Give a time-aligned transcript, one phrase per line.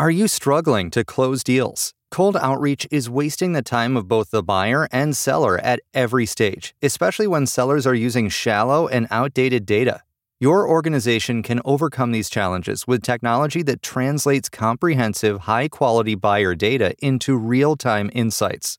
[0.00, 1.92] Are you struggling to close deals?
[2.12, 6.72] Cold outreach is wasting the time of both the buyer and seller at every stage,
[6.80, 10.02] especially when sellers are using shallow and outdated data.
[10.38, 16.94] Your organization can overcome these challenges with technology that translates comprehensive, high quality buyer data
[17.00, 18.78] into real time insights.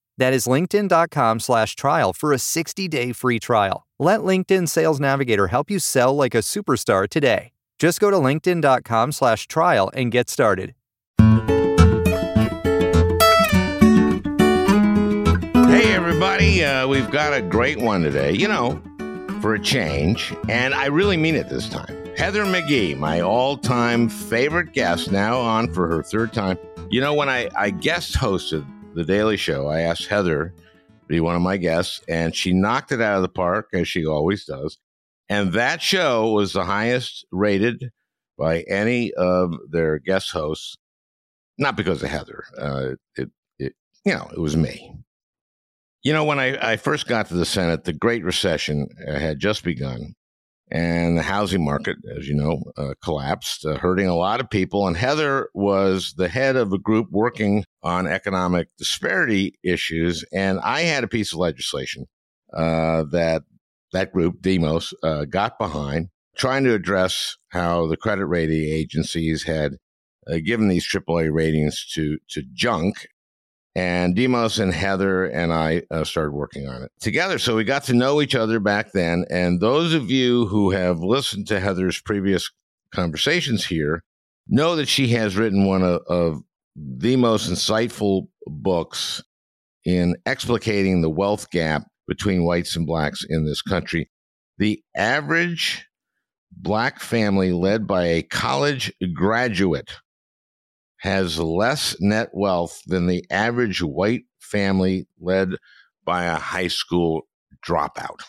[0.17, 3.87] That is linkedin.com slash trial for a 60-day free trial.
[3.99, 7.51] Let LinkedIn Sales Navigator help you sell like a superstar today.
[7.79, 10.75] Just go to linkedin.com slash trial and get started.
[15.71, 18.81] Hey, everybody, uh, we've got a great one today, you know,
[19.41, 20.33] for a change.
[20.49, 21.97] And I really mean it this time.
[22.17, 26.59] Heather McGhee, my all time favorite guest, now on for her third time.
[26.89, 30.53] You know, when I, I guest hosted The Daily Show, I asked Heather
[30.99, 33.87] to be one of my guests, and she knocked it out of the park, as
[33.87, 34.77] she always does.
[35.29, 37.91] And that show was the highest rated
[38.37, 40.75] by any of their guest hosts,
[41.57, 42.43] not because of Heather.
[42.57, 44.93] Uh, it, it, you know, it was me.
[46.03, 49.63] You know, when I, I first got to the Senate, the Great Recession had just
[49.63, 50.15] begun,
[50.71, 54.87] and the housing market, as you know, uh, collapsed, uh, hurting a lot of people.
[54.87, 60.81] And Heather was the head of a group working on economic disparity issues, and I
[60.81, 62.05] had a piece of legislation
[62.53, 63.43] uh, that
[63.91, 69.73] that group, Demos, uh, got behind, trying to address how the credit rating agencies had
[70.31, 73.07] uh, given these AAA ratings to to junk
[73.75, 77.39] and Demos and Heather and I uh, started working on it together.
[77.39, 79.25] So we got to know each other back then.
[79.29, 82.49] And those of you who have listened to Heather's previous
[82.93, 84.03] conversations here
[84.47, 86.41] know that she has written one of, of
[86.75, 89.23] the most insightful books
[89.85, 94.09] in explicating the wealth gap between whites and blacks in this country.
[94.57, 95.87] The average
[96.51, 99.91] black family led by a college graduate
[101.01, 105.49] has less net wealth than the average white family led
[106.05, 107.27] by a high school
[107.65, 108.21] dropout.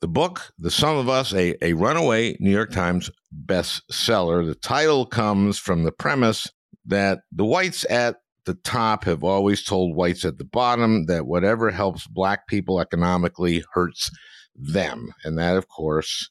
[0.00, 3.10] The book, The Sum of Us, a, a runaway New York Times
[3.44, 4.46] bestseller.
[4.46, 6.46] The title comes from the premise
[6.86, 11.70] that the whites at the top have always told whites at the bottom that whatever
[11.70, 14.12] helps black people economically hurts
[14.54, 15.12] them.
[15.24, 16.30] And that, of course,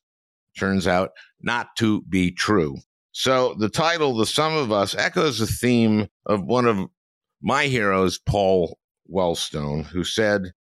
[0.57, 1.09] turns out
[1.41, 2.77] not to be true.
[3.13, 6.89] So the title, The Sum of Us, echoes the theme of one of
[7.43, 10.53] my heroes, Paul Wellstone, who said,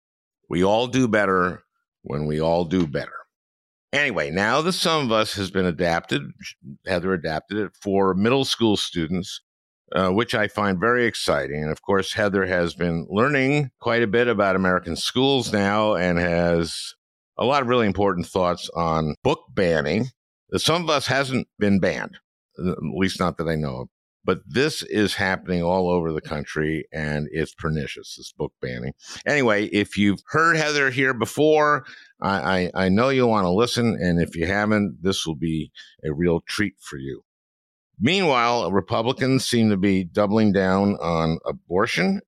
[0.50, 1.64] We all do better
[2.02, 3.14] when we all do better.
[3.94, 6.24] Anyway, now The Sum of Us has been adapted,
[6.86, 9.42] Heather adapted it for middle school students,
[9.96, 11.64] uh, which I find very exciting.
[11.64, 16.20] And of course, Heather has been learning quite a bit about American schools now and
[16.20, 16.96] has
[17.38, 20.08] a lot of really important thoughts on book banning.
[20.50, 22.18] The Sum of Us hasn't been banned
[22.60, 23.88] at least not that I know of.
[24.24, 28.94] But this is happening all over the country and it's pernicious, this book banning.
[29.26, 31.86] Anyway, if you've heard Heather here before,
[32.22, 33.98] I, I, I know you'll want to listen.
[34.00, 35.72] And if you haven't, this will be
[36.04, 37.24] a real treat for you.
[38.00, 42.22] Meanwhile, Republicans seem to be doubling down on abortion.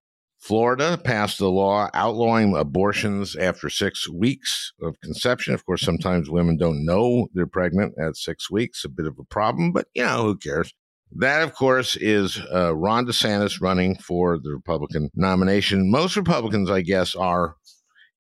[0.44, 5.54] Florida passed a law outlawing abortions after six weeks of conception.
[5.54, 9.24] Of course, sometimes women don't know they're pregnant at six weeks, a bit of a
[9.24, 10.74] problem, but you know, who cares?
[11.16, 15.90] That, of course, is uh, Ron DeSantis running for the Republican nomination.
[15.90, 17.56] Most Republicans, I guess, are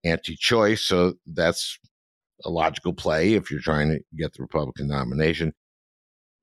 [0.05, 0.81] anti choice.
[0.83, 1.77] So that's
[2.45, 5.51] a logical play if you're trying to get the Republican nomination.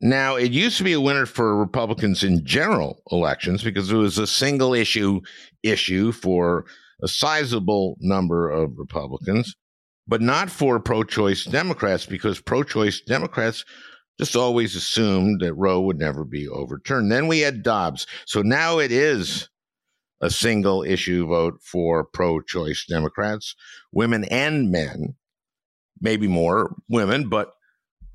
[0.01, 4.17] Now, it used to be a winner for Republicans in general elections because it was
[4.17, 5.21] a single issue
[5.63, 6.65] issue for
[7.03, 9.55] a sizable number of Republicans,
[10.09, 13.65] but not for pro choice Democrats because pro choice Democrats
[14.19, 17.11] just always assumed that Roe would never be overturned.
[17.11, 18.07] Then we had Dobbs.
[18.27, 19.49] So now it is
[20.21, 23.55] a single issue vote for pro choice Democrats,
[23.93, 25.15] women and men,
[26.01, 27.53] maybe more women, but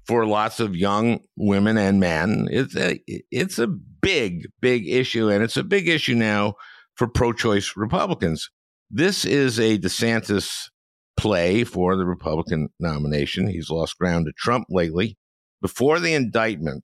[0.07, 2.99] for lots of young women and men, it's a,
[3.31, 5.29] it's a big, big issue.
[5.29, 6.55] And it's a big issue now
[6.95, 8.49] for pro choice Republicans.
[8.89, 10.69] This is a DeSantis
[11.17, 13.47] play for the Republican nomination.
[13.47, 15.17] He's lost ground to Trump lately.
[15.61, 16.83] Before the indictment,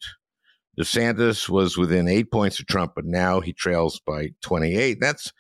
[0.80, 4.98] DeSantis was within eight points of Trump, but now he trails by 28.
[5.00, 5.32] That's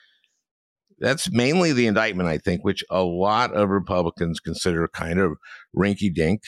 [0.99, 5.33] that's mainly the indictment, I think, which a lot of Republicans consider kind of
[5.75, 6.43] rinky dink.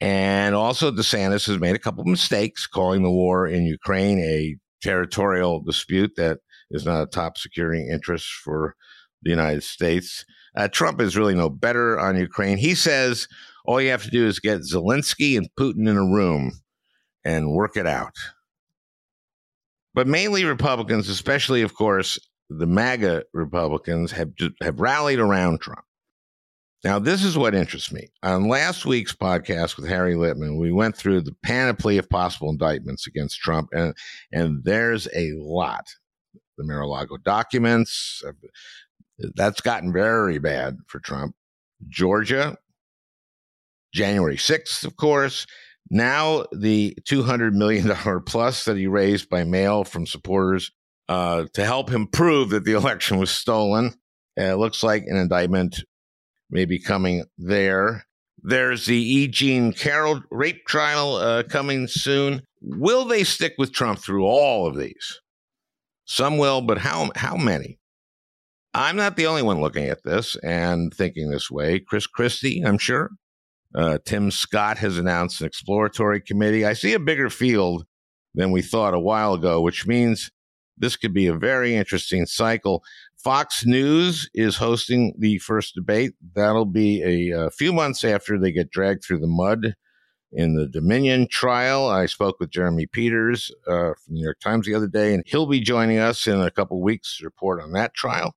[0.00, 4.56] And also, DeSantis has made a couple of mistakes, calling the war in Ukraine a
[4.82, 6.38] territorial dispute that
[6.70, 8.74] is not a top security interest for
[9.22, 10.24] the United States.
[10.54, 12.58] Uh, Trump is really no better on Ukraine.
[12.58, 13.26] He says
[13.64, 16.52] all you have to do is get Zelensky and Putin in a room
[17.24, 18.14] and work it out.
[19.94, 22.18] But mainly Republicans, especially, of course,
[22.50, 24.30] the MAGA Republicans, have,
[24.62, 25.85] have rallied around Trump.
[26.84, 28.08] Now, this is what interests me.
[28.22, 33.06] On last week's podcast with Harry Litman, we went through the panoply of possible indictments
[33.06, 33.94] against Trump, and,
[34.32, 35.86] and there's a lot.
[36.58, 38.32] The Mar-a-Lago documents, uh,
[39.34, 41.34] that's gotten very bad for Trump.
[41.88, 42.56] Georgia,
[43.92, 45.46] January 6th, of course.
[45.90, 47.90] Now, the $200 million
[48.26, 50.70] plus that he raised by mail from supporters
[51.08, 53.94] uh, to help him prove that the election was stolen.
[54.38, 55.82] Uh, it looks like an indictment
[56.50, 58.06] may be coming there.
[58.42, 59.28] There's the E.
[59.28, 62.42] Jean Carroll rape trial uh, coming soon.
[62.60, 65.20] Will they stick with Trump through all of these?
[66.04, 67.78] Some will, but how how many?
[68.72, 71.80] I'm not the only one looking at this and thinking this way.
[71.80, 73.10] Chris Christie, I'm sure.
[73.74, 76.64] Uh, Tim Scott has announced an exploratory committee.
[76.64, 77.84] I see a bigger field
[78.34, 80.30] than we thought a while ago, which means
[80.76, 82.82] this could be a very interesting cycle.
[83.26, 86.12] Fox News is hosting the first debate.
[86.36, 87.02] That'll be
[87.32, 89.74] a, a, few months after they get dragged through the mud
[90.30, 91.88] in the Dominion trial.
[91.88, 95.24] I spoke with Jeremy Peters uh, from the New York Times the other day, and
[95.26, 98.32] he'll be joining us in a couple weeks to report on that trial.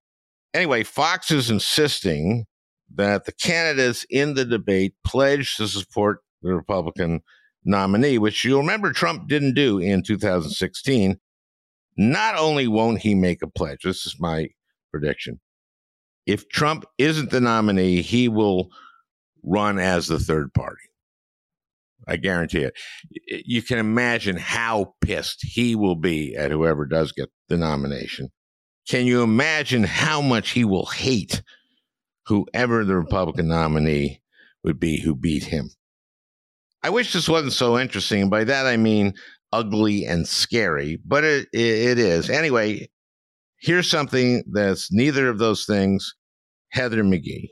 [0.56, 2.46] Anyway, Fox is insisting
[2.96, 7.22] that the candidates in the debate pledge to support the Republican
[7.64, 11.20] nominee, which you'll remember Trump didn't do in 2016.
[11.96, 14.50] Not only won't he make a pledge, this is my
[14.92, 15.40] prediction.
[16.26, 18.70] If Trump isn't the nominee, he will
[19.44, 20.82] run as the third party.
[22.08, 22.74] I guarantee it.
[23.46, 28.30] You can imagine how pissed he will be at whoever does get the nomination.
[28.88, 31.44] Can you imagine how much he will hate
[32.26, 34.22] whoever the Republican nominee
[34.64, 35.70] would be who beat him?
[36.82, 38.30] I wish this wasn't so interesting.
[38.30, 39.14] By that I mean
[39.52, 42.30] ugly and scary, but it, it is.
[42.30, 42.90] Anyway,
[43.62, 46.14] Here's something that's neither of those things
[46.72, 47.50] Heather McGhee.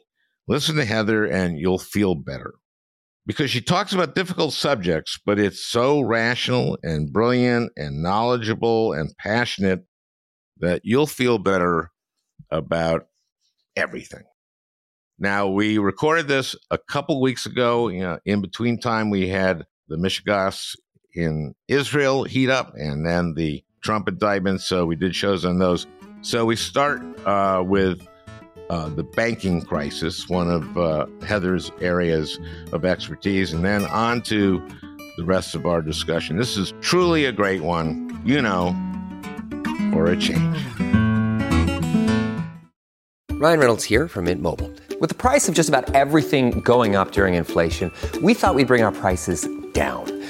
[0.47, 2.53] Listen to Heather and you'll feel better
[3.25, 9.15] because she talks about difficult subjects, but it's so rational and brilliant and knowledgeable and
[9.17, 9.85] passionate
[10.59, 11.91] that you'll feel better
[12.49, 13.07] about
[13.75, 14.23] everything.
[15.19, 17.89] Now, we recorded this a couple weeks ago.
[17.89, 20.75] You know, in between time, we had the Mishegas
[21.13, 24.61] in Israel heat up and then the Trump indictment.
[24.61, 25.85] So we did shows on those.
[26.21, 28.07] So we start uh, with
[28.69, 32.39] uh, the banking crisis, one of uh, Heather's areas
[32.73, 34.61] of expertise, and then on to
[35.17, 36.37] the rest of our discussion.
[36.37, 38.75] This is truly a great one, you know,
[39.93, 40.57] for a change.
[43.39, 44.71] Ryan Reynolds here from Mint Mobile.
[44.99, 47.91] With the price of just about everything going up during inflation,
[48.23, 50.16] we thought we'd bring our prices down.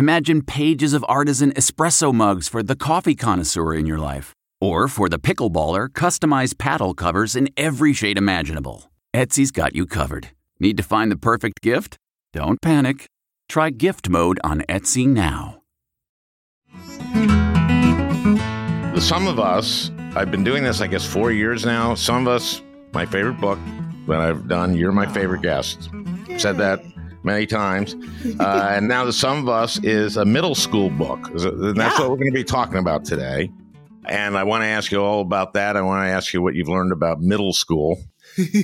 [0.00, 5.10] Imagine pages of artisan espresso mugs for the coffee connoisseur in your life, or for
[5.10, 8.90] the pickleballer, customized paddle covers in every shade imaginable.
[9.12, 10.28] Etsy's got you covered.
[10.58, 11.98] Need to find the perfect gift?
[12.32, 13.04] Don't panic.
[13.50, 15.60] Try gift mode on Etsy now.
[18.98, 21.94] Sum of Us, I've been doing this, I guess, four years now.
[21.94, 22.62] Sum of Us,
[22.94, 23.58] my favorite book
[24.08, 24.74] that I've done.
[24.74, 25.90] You're my favorite guest.
[26.38, 26.80] Said that
[27.22, 27.94] many times.
[28.38, 31.28] Uh, and now The Sum of Us is a middle school book.
[31.28, 33.50] And that's what we're going to be talking about today.
[34.06, 35.76] And I want to ask you all about that.
[35.76, 37.98] I want to ask you what you've learned about middle school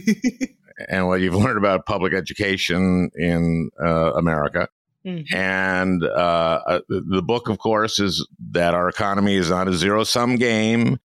[0.89, 4.69] and what you've learned about public education in uh, America.
[5.05, 5.37] Mm-hmm.
[5.37, 10.03] And uh, uh the book, of course, is that our economy is not a zero
[10.03, 10.99] sum game,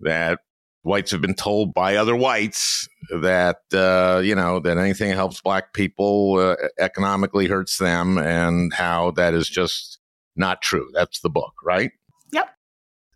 [0.00, 0.40] that
[0.84, 2.88] whites have been told by other whites
[3.20, 8.72] that, uh, you know, that anything that helps black people uh, economically hurts them, and
[8.72, 9.98] how that is just
[10.36, 10.88] not true.
[10.94, 11.90] That's the book, right?
[12.32, 12.48] Yep.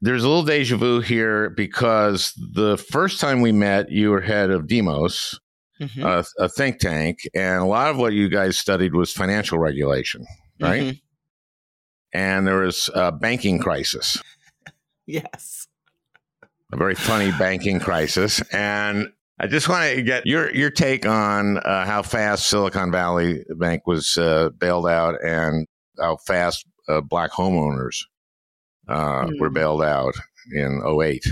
[0.01, 4.51] There's a little deja vu here because the first time we met, you were head
[4.51, 5.39] of Demos
[5.81, 6.03] mm-hmm.
[6.03, 10.27] a, a, think tank, and a lot of what you guys studied was financial regulation,
[10.61, 10.83] right?
[10.83, 10.99] Mm-hmm.
[12.19, 14.21] And there was a banking crisis.
[15.07, 15.58] yes.
[16.73, 18.43] A very funny banking crisis.
[18.53, 23.45] And I just want to get your your take on uh, how fast Silicon Valley
[23.57, 25.67] Bank was uh, bailed out and
[25.99, 28.05] how fast uh, black homeowners
[28.89, 29.31] mm.
[29.41, 30.15] were bailed out
[30.53, 31.25] in 08.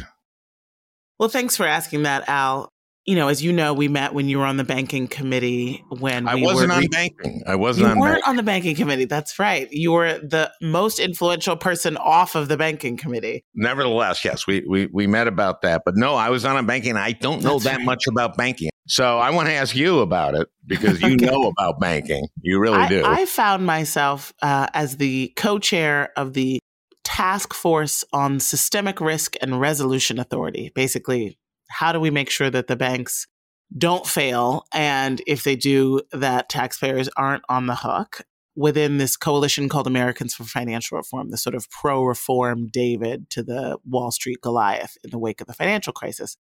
[1.19, 2.73] Well, thanks for asking that, Al
[3.07, 5.85] you know, as you know, we met when you were on the banking committee.
[5.91, 7.87] When I we wasn't were, on banking, I wasn't.
[7.87, 8.29] You on weren't banking.
[8.31, 9.05] on the banking committee.
[9.05, 9.69] That's right.
[9.71, 13.45] You were the most influential person off of the banking committee.
[13.55, 15.83] Nevertheless, yes, we we we met about that.
[15.85, 16.97] But no, I was on a banking.
[16.97, 17.87] I don't know That's that right.
[17.87, 21.27] much about banking, so I want to ask you about it because you okay.
[21.27, 22.27] know about banking.
[22.43, 23.05] You really I, do.
[23.05, 26.59] I found myself uh, as the co-chair of the
[27.05, 30.73] task force on systemic risk and resolution authority.
[30.75, 33.27] Basically, how do we make sure that the banks
[33.77, 34.65] don't fail.
[34.73, 38.23] And if they do, that taxpayers aren't on the hook
[38.55, 43.43] within this coalition called Americans for Financial Reform, the sort of pro reform David to
[43.43, 46.37] the Wall Street Goliath in the wake of the financial crisis.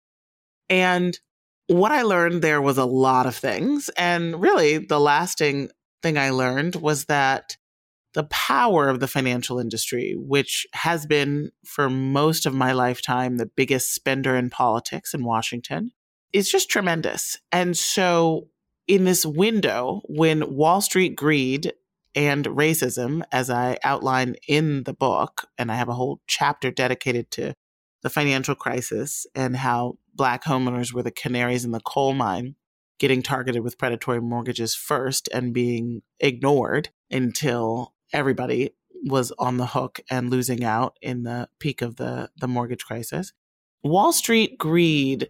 [0.68, 1.18] And
[1.68, 3.90] what I learned there was a lot of things.
[3.96, 5.68] And really, the lasting
[6.02, 7.56] thing I learned was that
[8.14, 13.46] the power of the financial industry, which has been for most of my lifetime the
[13.46, 15.92] biggest spender in politics in Washington,
[16.32, 17.38] is just tremendous.
[17.52, 18.48] And so,
[18.86, 21.72] in this window, when Wall Street greed
[22.14, 27.30] and racism, as I outline in the book, and I have a whole chapter dedicated
[27.32, 27.54] to
[28.02, 32.56] the financial crisis and how Black homeowners were the canaries in the coal mine,
[32.98, 38.70] getting targeted with predatory mortgages first and being ignored until everybody
[39.04, 43.32] was on the hook and losing out in the peak of the, the mortgage crisis.
[43.82, 45.28] Wall Street greed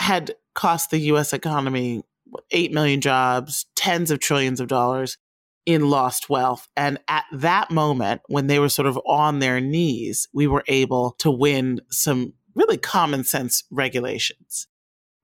[0.00, 2.02] had cost the US economy
[2.50, 5.18] 8 million jobs, tens of trillions of dollars
[5.66, 6.68] in lost wealth.
[6.76, 11.12] And at that moment, when they were sort of on their knees, we were able
[11.20, 14.68] to win some really common sense regulations.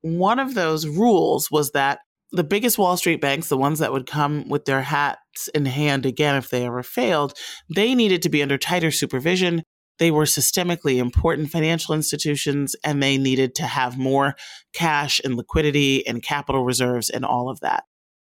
[0.03, 2.01] One of those rules was that
[2.33, 5.21] the biggest Wall Street banks, the ones that would come with their hats
[5.55, 7.35] in hand again if they ever failed,
[7.69, 9.63] they needed to be under tighter supervision
[10.01, 14.35] they were systemically important financial institutions and they needed to have more
[14.73, 17.85] cash and liquidity and capital reserves and all of that.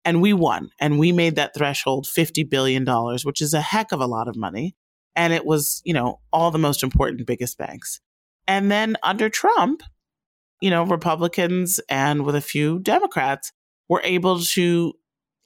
[0.04, 2.84] And we won and we made that threshold $50 billion,
[3.22, 4.74] which is a heck of a lot of money.
[5.14, 8.00] And it was, you know, all the most important, biggest banks.
[8.48, 9.84] And then under Trump,
[10.60, 13.52] you know, Republicans and with a few Democrats
[13.88, 14.94] were able to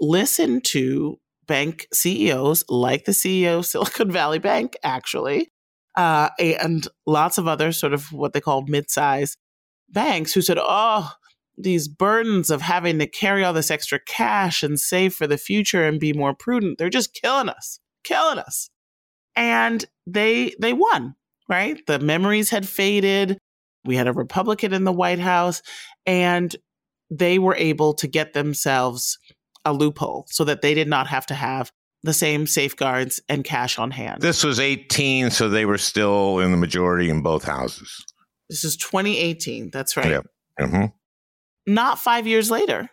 [0.00, 5.50] listen to bank CEOs like the CEO of Silicon Valley Bank, actually,
[5.96, 9.36] uh, and lots of other sort of what they call mid-size
[9.88, 11.12] banks who said, "Oh,
[11.56, 15.86] these burdens of having to carry all this extra cash and save for the future
[15.86, 18.70] and be more prudent, they're just killing us, killing us."
[19.36, 21.14] And they they won,
[21.48, 21.84] right?
[21.86, 23.38] The memories had faded.
[23.84, 25.62] We had a Republican in the White House,
[26.06, 26.54] and
[27.10, 29.18] they were able to get themselves
[29.64, 31.70] a loophole so that they did not have to have
[32.02, 34.20] the same safeguards and cash on hand.
[34.20, 38.04] This was 18, so they were still in the majority in both houses.
[38.50, 39.70] This is 2018.
[39.72, 40.10] That's right.
[40.10, 40.26] Yep.
[40.60, 40.84] Mm-hmm.
[41.66, 42.90] Not five years later,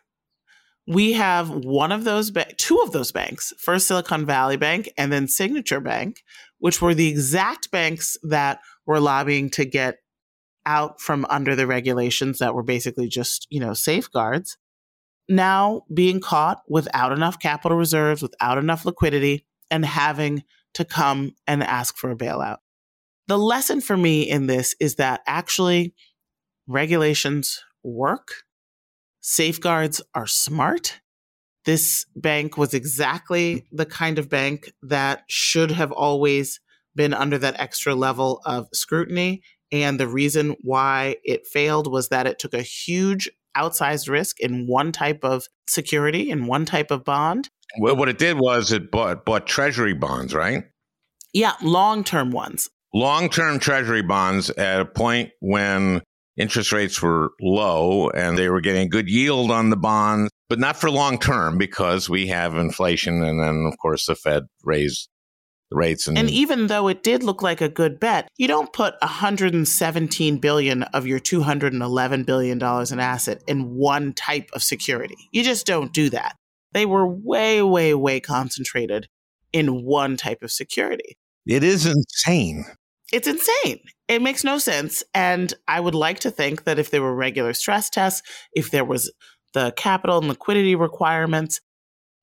[0.87, 5.11] we have one of those, ba- two of those banks, first Silicon Valley Bank and
[5.11, 6.23] then Signature Bank,
[6.59, 9.97] which were the exact banks that were lobbying to get
[10.65, 14.57] out from under the regulations that were basically just, you know, safeguards
[15.29, 21.63] now being caught without enough capital reserves, without enough liquidity, and having to come and
[21.63, 22.57] ask for a bailout.
[23.27, 25.93] The lesson for me in this is that actually
[26.67, 28.43] regulations work,
[29.21, 31.01] safeguards are smart,
[31.65, 36.59] this bank was exactly the kind of bank that should have always
[36.95, 39.43] been under that extra level of scrutiny.
[39.71, 44.67] And the reason why it failed was that it took a huge outsized risk in
[44.67, 47.49] one type of security, in one type of bond.
[47.79, 50.63] Well, what it did was it bought, bought treasury bonds, right?
[51.33, 52.69] Yeah, long term ones.
[52.93, 56.01] Long term treasury bonds at a point when
[56.37, 60.75] interest rates were low and they were getting good yield on the bonds, but not
[60.75, 63.23] for long term because we have inflation.
[63.23, 65.07] And then, of course, the Fed raised
[65.71, 66.07] rates.
[66.07, 70.37] And, and even though it did look like a good bet, you don't put 117
[70.37, 75.15] billion of your 211 billion dollars in asset in one type of security.
[75.31, 76.35] You just don't do that.
[76.73, 79.07] They were way, way, way concentrated
[79.51, 81.17] in one type of security.
[81.45, 82.65] It is insane.
[83.11, 83.79] It's insane.
[84.07, 85.03] It makes no sense.
[85.13, 88.21] And I would like to think that if there were regular stress tests,
[88.53, 89.11] if there was
[89.53, 91.59] the capital and liquidity requirements,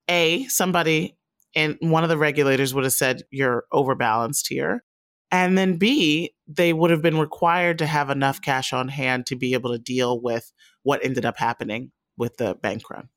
[0.08, 1.17] A, somebody
[1.54, 4.84] and one of the regulators would have said you're overbalanced here.
[5.30, 9.36] And then B, they would have been required to have enough cash on hand to
[9.36, 10.52] be able to deal with
[10.82, 13.08] what ended up happening with the bank run.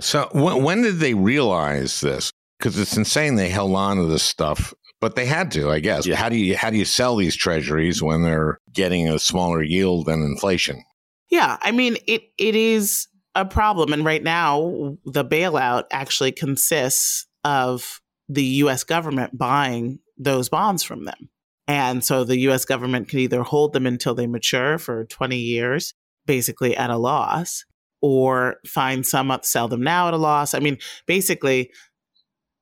[0.00, 2.32] So when, when did they realize this?
[2.58, 6.08] Because it's insane they held on to this stuff, but they had to, I guess.
[6.08, 10.06] How do you how do you sell these treasuries when they're getting a smaller yield
[10.06, 10.82] than inflation?
[11.30, 17.27] Yeah, I mean it it is a problem, and right now the bailout actually consists
[17.48, 21.30] of the US government buying those bonds from them.
[21.66, 25.94] And so the US government can either hold them until they mature for 20 years,
[26.26, 27.64] basically at a loss,
[28.02, 30.52] or find some, up, sell them now at a loss.
[30.52, 31.70] I mean, basically,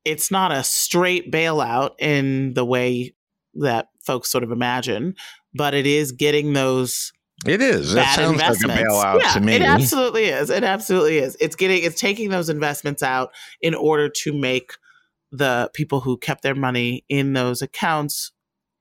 [0.04, 3.14] it's not a straight bailout in the way
[3.54, 5.14] that folks sort of imagine,
[5.52, 7.12] but it is getting those
[7.44, 7.92] it is.
[7.92, 9.54] That sounds like a bailout yeah, to me.
[9.54, 10.48] It absolutely is.
[10.48, 11.36] It absolutely is.
[11.40, 14.72] It's getting it's taking those investments out in order to make
[15.32, 18.32] the people who kept their money in those accounts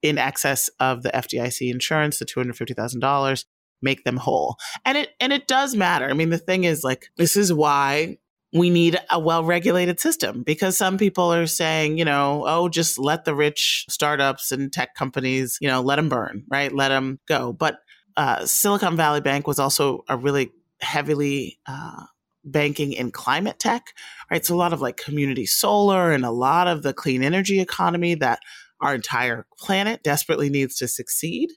[0.02, 3.46] in excess of the FDIC insurance, the two hundred fifty thousand dollars,
[3.82, 4.56] make them whole.
[4.86, 6.10] And it and it does matter.
[6.10, 8.18] I mean, the thing is, like, this is why
[8.53, 12.98] we need a well regulated system because some people are saying, you know, oh, just
[12.98, 16.72] let the rich startups and tech companies, you know, let them burn, right?
[16.72, 17.51] Let them go.
[17.51, 17.79] But
[18.18, 20.51] uh, Silicon Valley Bank was also a really
[20.82, 22.04] heavily uh,
[22.44, 23.94] banking in climate tech,
[24.30, 24.46] right?
[24.46, 28.16] So a lot of like community solar and a lot of the clean energy economy
[28.16, 28.40] that
[28.82, 31.50] our entire planet desperately needs to succeed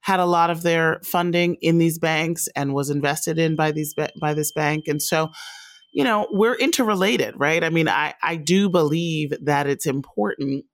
[0.00, 3.94] had a lot of their funding in these banks and was invested in by these
[4.20, 5.30] by this bank and so
[5.92, 10.64] you know we're interrelated right i mean i i do believe that it's important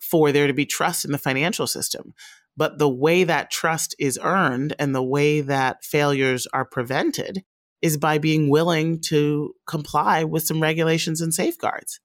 [0.00, 2.12] for there to be trust in the financial system
[2.56, 7.44] but the way that trust is earned and the way that failures are prevented
[7.80, 12.00] is by being willing to comply with some regulations and safeguards.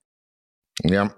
[0.83, 1.09] Yeah.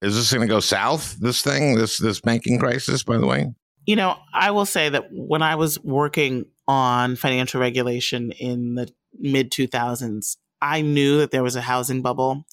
[0.00, 3.46] Is this going to go south, this thing, this this banking crisis, by the way?
[3.84, 8.88] You know, I will say that when I was working on financial regulation in the
[9.18, 12.44] mid 2000s, I knew that there was a housing bubble.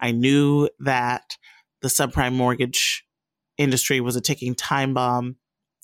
[0.00, 1.36] I knew that
[1.82, 3.04] the subprime mortgage
[3.58, 5.36] industry was a ticking time bomb.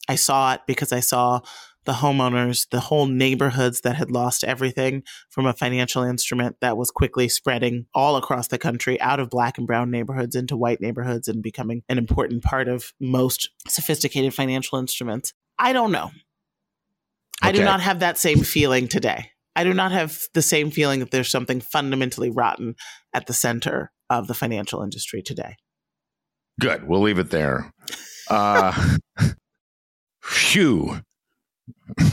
[0.08, 1.40] I saw it because I saw
[1.84, 6.90] the homeowners, the whole neighborhoods that had lost everything from a financial instrument that was
[6.90, 11.26] quickly spreading all across the country out of black and brown neighborhoods into white neighborhoods
[11.26, 15.32] and becoming an important part of most sophisticated financial instruments.
[15.58, 16.10] I don't know.
[17.42, 17.48] Okay.
[17.48, 19.30] I do not have that same feeling today.
[19.56, 22.76] I do not have the same feeling that there's something fundamentally rotten
[23.14, 25.56] at the center of the financial industry today.
[26.60, 26.86] Good.
[26.86, 27.72] We'll leave it there.
[28.28, 28.96] Uh,
[30.22, 31.00] Phew.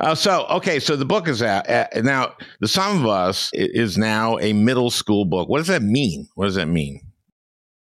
[0.00, 2.34] uh, so okay, so the book is out uh, now.
[2.60, 5.48] The Sum of Us is now a middle school book.
[5.48, 6.28] What does that mean?
[6.34, 7.00] What does that mean?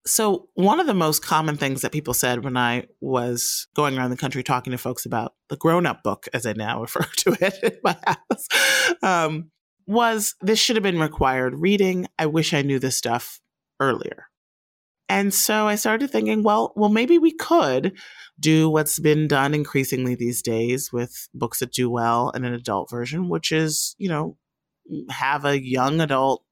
[0.07, 4.11] So one of the most common things that people said when I was going around
[4.11, 7.59] the country talking to folks about the grown-up book, as I now refer to it
[7.63, 8.47] in my house,
[9.01, 9.51] um,
[9.87, 12.07] was this should have been required reading.
[12.19, 13.41] I wish I knew this stuff
[13.79, 14.27] earlier.
[15.07, 17.93] And so I started thinking, well, well, maybe we could
[18.39, 22.89] do what's been done increasingly these days with books that do well in an adult
[22.89, 24.37] version, which is, you know,
[25.09, 26.43] have a young adult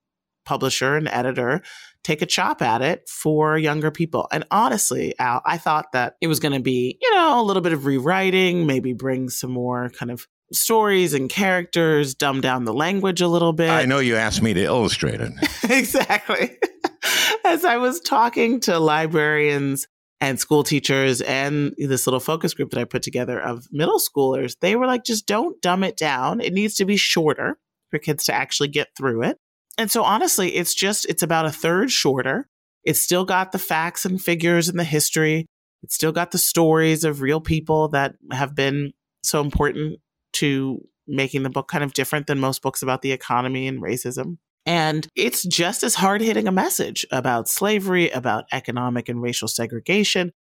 [0.46, 1.62] publisher and editor
[2.04, 4.28] take a chop at it for younger people.
[4.32, 7.62] And honestly, Al, I thought that it was going to be, you know, a little
[7.62, 12.74] bit of rewriting, maybe bring some more kind of stories and characters, dumb down the
[12.74, 13.70] language a little bit.
[13.70, 15.32] I know you asked me to illustrate it.
[15.70, 16.58] exactly.
[17.46, 19.88] As I was talking to librarians
[20.22, 24.56] and school teachers and this little focus group that I put together of middle schoolers,
[24.62, 26.40] they were like, just don't dumb it down.
[26.42, 27.58] It needs to be shorter
[27.90, 29.38] for kids to actually get through it.
[29.78, 32.48] And so honestly, it's just it's about a third shorter.
[32.84, 35.48] It's still got the facts and figures and the history.
[35.82, 40.00] It's still got the stories of real people that have been so important
[40.34, 44.38] to making the book kind of different than most books about the economy and racism.
[44.66, 50.32] And it's just as hard hitting a message about slavery, about economic and racial segregation.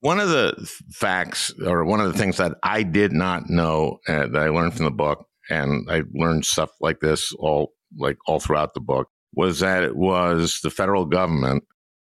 [0.00, 0.54] One of the
[0.90, 4.74] facts, or one of the things that I did not know uh, that I learned
[4.74, 9.08] from the book, and I learned stuff like this all like all throughout the book,
[9.34, 11.64] was that it was the federal government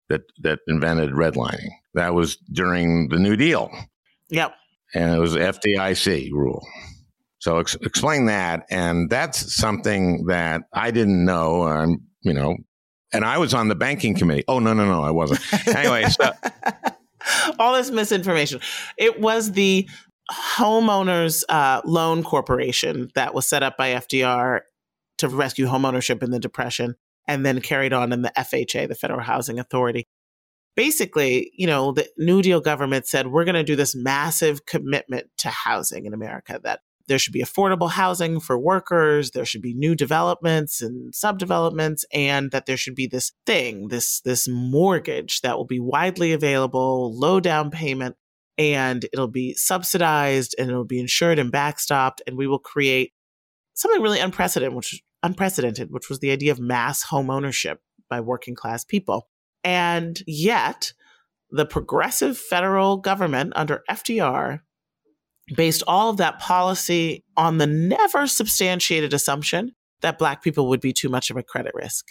[0.09, 1.71] that that invented redlining.
[1.95, 3.71] That was during the New Deal.
[4.29, 4.55] Yep.
[4.95, 6.65] And it was FDIC rule.
[7.41, 11.63] So ex- explain that, and that's something that I didn't know.
[11.63, 12.57] I'm, you know,
[13.13, 14.45] and I was on the banking committee.
[14.47, 15.41] Oh no, no, no, I wasn't.
[15.75, 16.33] anyway, so
[17.59, 18.61] all this misinformation.
[18.99, 19.89] It was the
[20.31, 24.61] homeowners uh, loan corporation that was set up by FDR
[25.19, 26.95] to rescue homeownership in the depression,
[27.27, 30.07] and then carried on in the FHA, the Federal Housing Authority.
[30.77, 35.27] Basically, you know, the New Deal government said we're going to do this massive commitment
[35.39, 39.75] to housing in America that there should be affordable housing for workers there should be
[39.75, 45.57] new developments and subdevelopments and that there should be this thing this this mortgage that
[45.57, 48.17] will be widely available low down payment
[48.57, 53.13] and it'll be subsidized and it'll be insured and backstopped and we will create
[53.75, 58.55] something really unprecedented which unprecedented which was the idea of mass home ownership by working
[58.55, 59.29] class people.
[59.65, 60.93] And yet
[61.51, 64.61] the progressive federal government under FDR
[65.55, 70.93] based all of that policy on the never substantiated assumption that Black people would be
[70.93, 72.07] too much of a credit risk.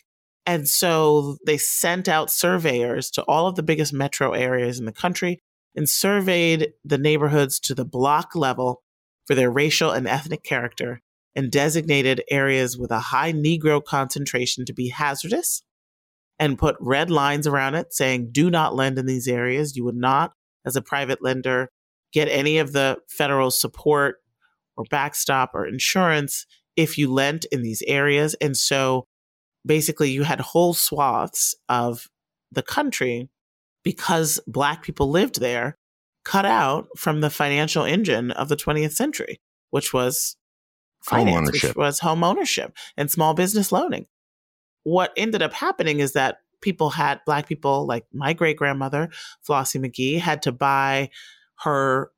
[0.46, 4.92] And so they sent out surveyors to all of the biggest metro areas in the
[4.92, 5.40] country
[5.76, 8.82] and surveyed the neighborhoods to the block level
[9.28, 11.02] for their racial and ethnic character
[11.36, 15.62] and designated areas with a high Negro concentration to be hazardous
[16.40, 19.76] and put red lines around it saying, do not lend in these areas.
[19.76, 20.34] You would not,
[20.66, 21.70] as a private lender,
[22.14, 24.18] get any of the federal support
[24.78, 26.46] or backstop or insurance
[26.76, 28.36] if you lent in these areas.
[28.36, 29.08] And so
[29.66, 32.08] basically, you had whole swaths of
[32.52, 33.30] the country
[33.84, 35.78] because Black people lived there
[36.24, 39.40] cut out from the financial engine of the 20th century,
[39.72, 40.36] which was
[41.04, 44.06] finance, which was home ownership and small business loaning.
[44.84, 49.10] What ended up happening is that people had Black people, like my great grandmother,
[49.48, 51.10] Flossie McGhee, had to buy
[51.62, 52.12] her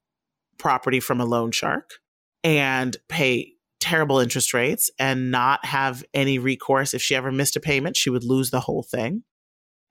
[0.58, 1.90] property from a loan shark
[2.44, 6.94] and pay terrible interest rates and not have any recourse.
[6.94, 9.24] If she ever missed a payment, she would lose the whole thing.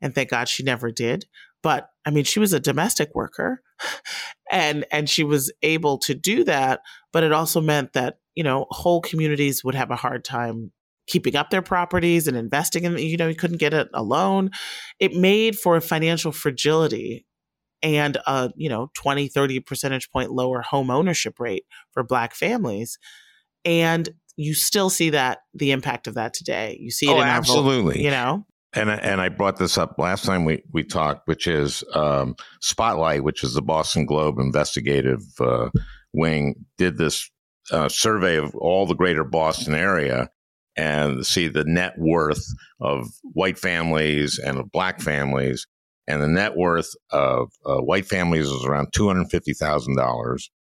[0.01, 1.27] And thank God she never did.
[1.63, 3.63] But I mean, she was a domestic worker
[4.51, 6.81] and and she was able to do that,
[7.13, 10.73] but it also meant that, you know, whole communities would have a hard time
[11.07, 14.51] keeping up their properties and investing in you know, you couldn't get it a loan.
[15.01, 17.27] It made for a financial fragility
[17.83, 22.99] and a you know 20 30 percentage point lower home ownership rate for black families
[23.65, 26.79] and you still see that the impact of that today.
[26.81, 28.47] You see it oh, in absolutely vote, you know?
[28.73, 33.25] And and I brought this up last time we we talked, which is um, Spotlight,
[33.25, 35.71] which is the Boston Globe investigative uh,
[36.13, 37.29] wing, did this
[37.73, 40.31] uh, survey of all the greater Boston area
[40.77, 42.45] and see the net worth
[42.81, 45.67] of white families and of black families
[46.07, 50.51] and the net worth of uh, white families is around two hundred fifty thousand dollars,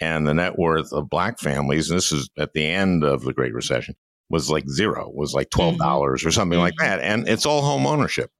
[0.00, 3.32] and the net worth of black families, and this is at the end of the
[3.32, 3.94] Great Recession,
[4.30, 5.82] was like zero, was like twelve mm-hmm.
[5.82, 6.28] dollars mm-hmm.
[6.28, 6.64] or something mm-hmm.
[6.64, 8.30] like that, and it's all home ownership.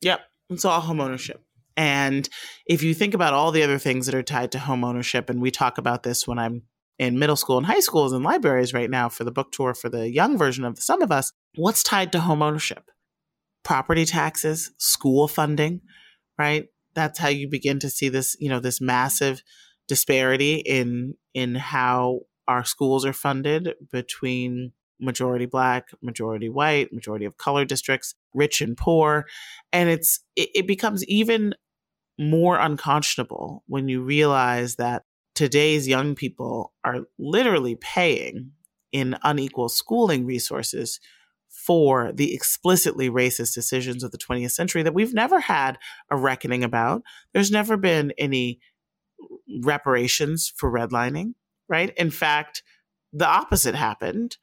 [0.00, 1.42] Yep, it's all home ownership.
[1.76, 2.28] And
[2.66, 5.40] if you think about all the other things that are tied to home ownership, and
[5.40, 6.62] we talk about this when I'm
[6.98, 9.88] in middle school and high schools and libraries right now for the book tour for
[9.88, 12.90] the young version of Sum of Us, what's tied to home ownership?
[13.64, 15.80] Property taxes, school funding,
[16.38, 16.66] right?
[16.94, 19.42] That's how you begin to see this, you know, this massive
[19.88, 27.36] disparity in in how our schools are funded between majority black, majority white, majority of
[27.36, 29.26] color districts, rich and poor,
[29.72, 31.54] and it's it, it becomes even
[32.18, 35.02] more unconscionable when you realize that
[35.34, 38.52] today's young people are literally paying
[38.92, 41.00] in unequal schooling resources
[41.66, 45.78] for the explicitly racist decisions of the 20th century that we've never had
[46.10, 47.02] a reckoning about.
[47.32, 48.60] There's never been any
[49.62, 51.34] reparations for redlining,
[51.68, 51.94] right?
[51.96, 52.62] In fact,
[53.12, 54.36] the opposite happened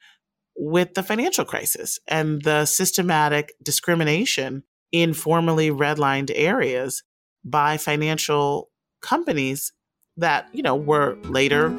[0.55, 7.03] with the financial crisis and the systematic discrimination in formerly redlined areas
[7.43, 8.69] by financial
[9.01, 9.73] companies
[10.17, 11.77] that, you know, were later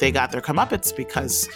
[0.00, 1.48] they got their comeuppance because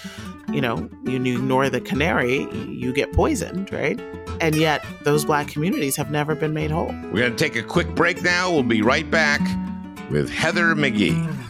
[0.52, 4.00] you know, you ignore the canary, you get poisoned, right?
[4.40, 6.94] And yet those black communities have never been made whole.
[7.12, 8.50] We're going to take a quick break now.
[8.50, 9.40] We'll be right back
[10.10, 11.49] with Heather McGhee.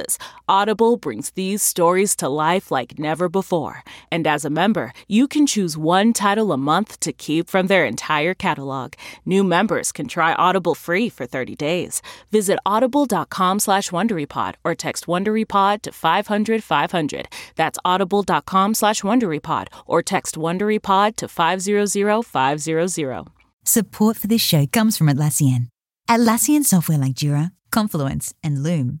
[0.47, 3.83] Audible brings these stories to life like never before.
[4.11, 7.85] And as a member, you can choose one title a month to keep from their
[7.85, 8.93] entire catalog.
[9.25, 12.01] New members can try Audible free for 30 days.
[12.31, 17.27] Visit audible.com slash WonderyPod or text WonderyPod to 500 500.
[17.55, 23.27] That's audible.com slash WonderyPod or text WonderyPod to 500 500.
[23.63, 25.67] Support for this show comes from Atlassian.
[26.09, 29.00] Atlassian software like Jira, Confluence, and Loom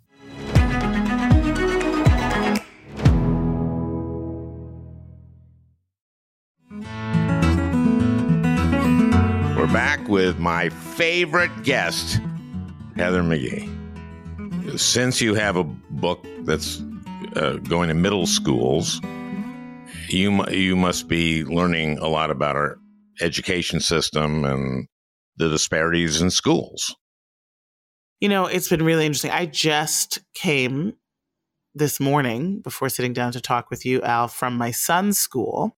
[9.61, 12.19] We're back with my favorite guest,
[12.95, 13.69] Heather McGhee.
[14.79, 16.81] Since you have a book that's
[17.35, 18.99] uh, going to middle schools,
[20.07, 22.79] you you must be learning a lot about our
[23.21, 24.87] education system and
[25.37, 26.95] the disparities in schools.
[28.19, 29.29] You know, it's been really interesting.
[29.29, 30.93] I just came
[31.75, 35.77] this morning before sitting down to talk with you, Al, from my son's school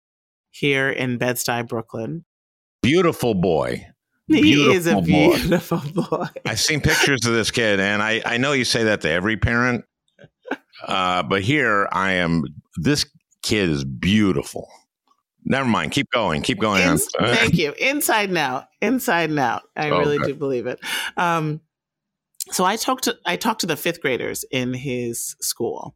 [0.53, 2.25] here in Bed-Stuy, Brooklyn.
[2.83, 3.87] Beautiful boy.
[4.29, 6.03] He is a Beautiful boy.
[6.11, 6.27] boy.
[6.47, 9.37] I've seen pictures of this kid, and I, I know you say that to every
[9.37, 9.85] parent,
[10.87, 12.45] uh, but here I am.
[12.77, 13.05] This
[13.43, 14.69] kid is beautiful.
[15.45, 15.93] Never mind.
[15.93, 16.43] Keep going.
[16.43, 16.83] Keep going.
[16.83, 17.73] Ins- thank you.
[17.73, 18.67] Inside and out.
[18.81, 19.63] Inside and out.
[19.77, 20.79] I Oh, really do believe it.
[21.17, 21.61] Um,
[22.53, 25.95] so I talked to I talked to the fifth graders in his school,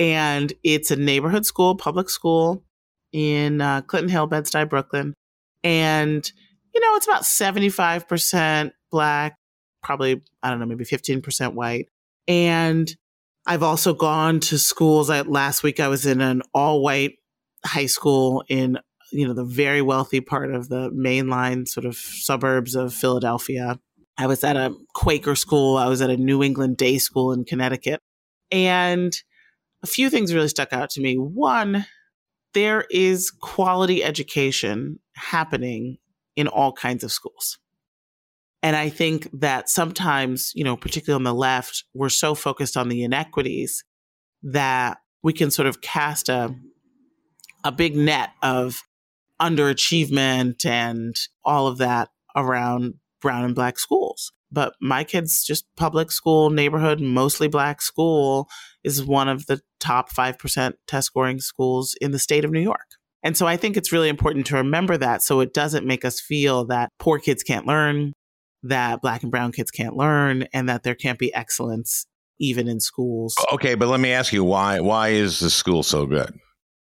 [0.00, 2.64] and it's a neighborhood school, public school
[3.12, 5.14] in uh, Clinton Hill, Bed Stuy, Brooklyn,
[5.62, 6.30] and
[6.74, 9.36] you know it's about seventy five percent black,
[9.82, 11.88] probably I don't know, maybe fifteen percent white,
[12.26, 12.94] and
[13.46, 15.10] I've also gone to schools.
[15.10, 17.14] I, last week I was in an all white
[17.64, 18.78] high school in
[19.12, 23.78] you know the very wealthy part of the mainline sort of suburbs of Philadelphia.
[24.18, 25.76] I was at a Quaker school.
[25.76, 28.00] I was at a New England day school in Connecticut.
[28.50, 29.12] And
[29.82, 31.14] a few things really stuck out to me.
[31.14, 31.86] One,
[32.52, 35.98] there is quality education happening
[36.36, 37.58] in all kinds of schools.
[38.62, 42.88] And I think that sometimes, you know, particularly on the left, we're so focused on
[42.88, 43.84] the inequities
[44.42, 46.54] that we can sort of cast a
[47.64, 48.82] a big net of
[49.40, 54.32] underachievement and all of that around brown and black schools.
[54.50, 58.48] But my kids just public school neighborhood, mostly black school
[58.82, 62.97] is one of the top 5% test scoring schools in the state of New York.
[63.22, 66.20] And so I think it's really important to remember that so it doesn't make us
[66.20, 68.12] feel that poor kids can't learn,
[68.62, 72.06] that black and brown kids can't learn, and that there can't be excellence
[72.40, 73.34] even in schools.
[73.52, 76.38] Okay, but let me ask you why why is the school so good?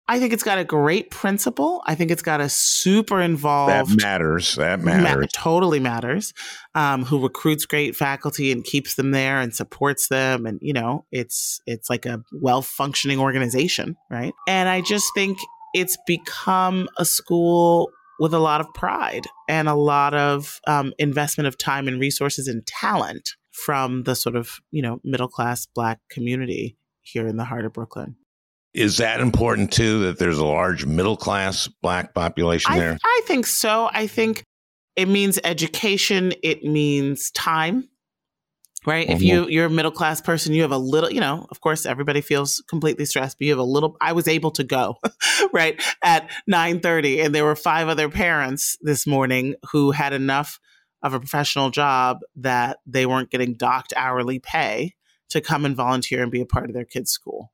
[0.05, 1.81] I think it's got a great principal.
[1.87, 3.71] I think it's got a super involved.
[3.71, 4.55] That matters.
[4.55, 5.29] That ma- matters.
[5.33, 6.33] totally matters.
[6.75, 11.05] Um, who recruits great faculty and keeps them there and supports them, and you know,
[11.11, 14.33] it's it's like a well functioning organization, right?
[14.47, 15.37] And I just think
[15.73, 21.47] it's become a school with a lot of pride and a lot of um, investment
[21.47, 25.99] of time and resources and talent from the sort of you know middle class black
[26.09, 28.15] community here in the heart of Brooklyn.
[28.73, 29.99] Is that important too?
[29.99, 32.97] That there's a large middle class black population I, there.
[33.03, 33.89] I think so.
[33.93, 34.43] I think
[34.95, 36.33] it means education.
[36.41, 37.87] It means time,
[38.85, 39.09] right?
[39.09, 39.25] If mm-hmm.
[39.25, 41.11] you you're a middle class person, you have a little.
[41.11, 43.97] You know, of course, everybody feels completely stressed, but you have a little.
[44.01, 44.97] I was able to go,
[45.53, 50.59] right at nine thirty, and there were five other parents this morning who had enough
[51.01, 54.95] of a professional job that they weren't getting docked hourly pay
[55.29, 57.52] to come and volunteer and be a part of their kids' school.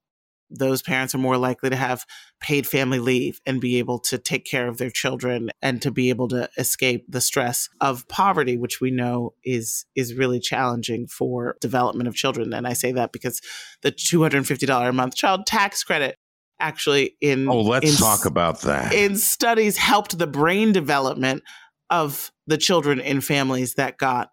[0.49, 2.05] Those parents are more likely to have
[2.39, 6.09] paid family leave and be able to take care of their children and to be
[6.09, 11.55] able to escape the stress of poverty which we know is is really challenging for
[11.61, 12.53] development of children.
[12.53, 13.41] And i say that because
[13.81, 16.17] the $250 a month child tax credit
[16.59, 18.93] actually in oh let's in, talk about that.
[18.93, 21.43] in studies helped the brain development
[21.89, 24.31] of the children in families that got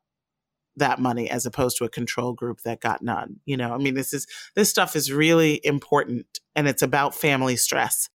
[0.77, 3.37] that money as opposed to a control group that got none.
[3.45, 7.57] You know, I mean, this is this stuff is really important and it's about family
[7.57, 8.09] stress.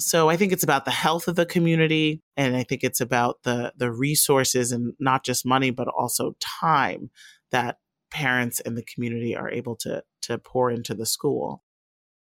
[0.00, 3.42] So I think it's about the health of the community and I think it's about
[3.42, 7.10] the the resources and not just money but also time
[7.50, 7.78] that
[8.10, 11.62] parents and the community are able to to pour into the school.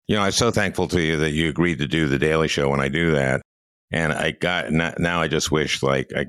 [0.06, 2.70] You know, I'm so thankful to you that you agreed to do the Daily Show
[2.70, 3.42] when I do that.
[3.90, 5.22] And I got now.
[5.22, 6.26] I just wish, like, I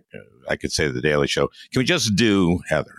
[0.49, 1.49] I could say the Daily Show.
[1.71, 2.95] Can we just do Heather?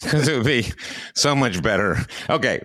[0.00, 0.70] Because it would be
[1.14, 1.96] so much better.
[2.30, 2.60] Okay.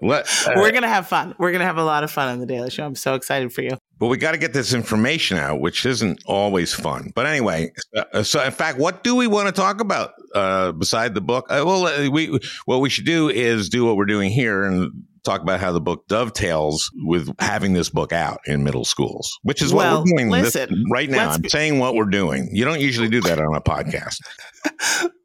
[0.00, 1.34] Let, uh, We're going to have fun.
[1.38, 2.84] We're going to have a lot of fun on the Daily Show.
[2.84, 3.76] I'm so excited for you.
[4.02, 7.12] But we got to get this information out, which isn't always fun.
[7.14, 11.14] But anyway, uh, so in fact, what do we want to talk about uh, beside
[11.14, 11.46] the book?
[11.48, 15.04] Uh, well, uh, we what we should do is do what we're doing here and
[15.22, 19.62] talk about how the book dovetails with having this book out in middle schools, which
[19.62, 21.30] is well, what we're doing listen, this, right now.
[21.30, 22.48] I'm be- saying what we're doing.
[22.50, 24.16] You don't usually do that on a podcast.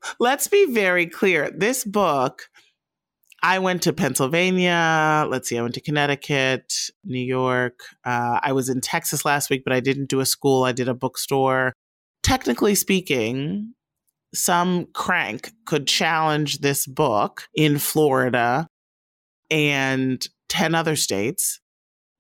[0.20, 1.50] let's be very clear.
[1.50, 2.44] This book,
[3.44, 5.26] I went to Pennsylvania.
[5.30, 6.74] Let's see, I went to Connecticut,
[7.04, 7.80] New York.
[8.04, 10.64] Uh, I was in Texas last week, but I didn't do a school.
[10.64, 11.74] I did a bookstore.
[12.24, 13.74] Technically speaking,
[14.34, 18.68] some crank could challenge this book in Florida
[19.50, 21.60] and 10 other states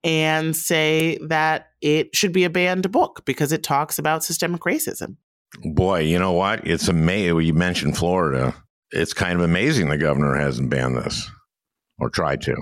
[0.03, 5.17] and say that it should be a banned book because it talks about systemic racism.
[5.63, 6.65] Boy, you know what?
[6.65, 7.41] It's amazing.
[7.41, 8.53] You mentioned Florida.
[8.91, 11.29] It's kind of amazing the governor hasn't banned this
[11.99, 12.55] or tried to.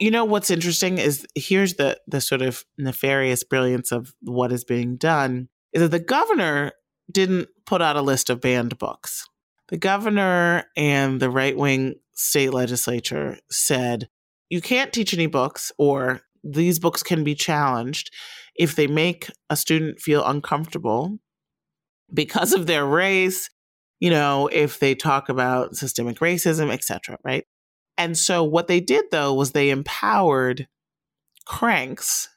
[0.00, 4.64] You know what's interesting is here's the the sort of nefarious brilliance of what is
[4.64, 6.72] being done is that the governor
[7.10, 9.28] didn't put out a list of banned books.
[9.68, 14.08] The governor and the right wing state legislature said
[14.50, 18.10] you can't teach any books or these books can be challenged
[18.56, 21.18] if they make a student feel uncomfortable
[22.12, 23.48] because of their race,
[24.04, 27.46] you know, if they talk about systemic racism, etc., right?
[27.96, 30.68] And so what they did though was they empowered
[31.46, 32.28] cranks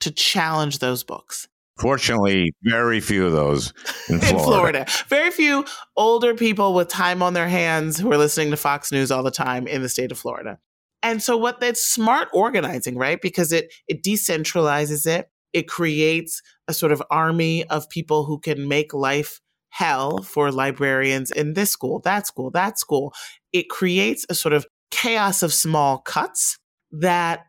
[0.00, 1.48] to challenge those books.
[1.78, 3.74] Fortunately, very few of those
[4.08, 4.38] in Florida.
[4.38, 4.86] in Florida.
[5.08, 5.66] Very few
[5.98, 9.30] older people with time on their hands who are listening to Fox News all the
[9.30, 10.58] time in the state of Florida.
[11.02, 13.20] And so what that's smart organizing, right?
[13.20, 15.28] Because it it decentralizes it.
[15.52, 19.42] It creates a sort of army of people who can make life
[19.76, 23.12] hell for librarians in this school, that school, that school.
[23.52, 26.58] It creates a sort of chaos of small cuts
[26.92, 27.44] that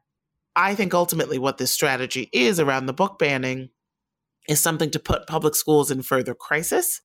[0.54, 3.70] I think ultimately what this strategy is around the book banning
[4.50, 7.02] is something to put public schools in further crisis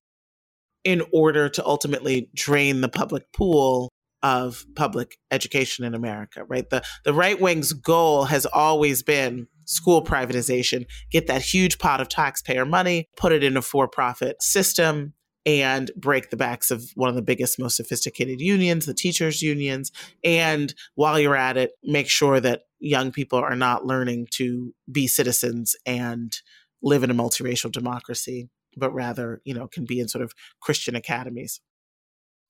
[0.82, 3.90] in order to ultimately drain the public pool
[4.22, 6.68] of public education in America, right?
[6.70, 12.08] The the right wing's goal has always been school privatization, get that huge pot of
[12.08, 17.16] taxpayer money, put it in a for-profit system and break the backs of one of
[17.16, 19.90] the biggest most sophisticated unions, the teachers unions,
[20.22, 25.06] and while you're at it, make sure that young people are not learning to be
[25.08, 26.38] citizens and
[26.82, 30.94] live in a multiracial democracy, but rather, you know, can be in sort of Christian
[30.94, 31.60] academies.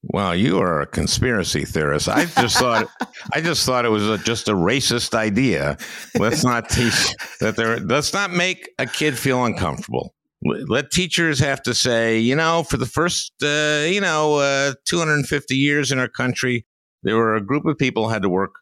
[0.04, 2.08] Well, you are a conspiracy theorist.
[2.08, 2.88] I just thought
[3.32, 5.76] I just thought it was a, just a racist idea.
[6.18, 7.78] Let's not teach that there.
[7.78, 10.14] Let's not make a kid feel uncomfortable.
[10.44, 15.54] Let teachers have to say, you know, for the first, uh, you know, uh, 250
[15.54, 16.66] years in our country,
[17.04, 18.54] there were a group of people had to work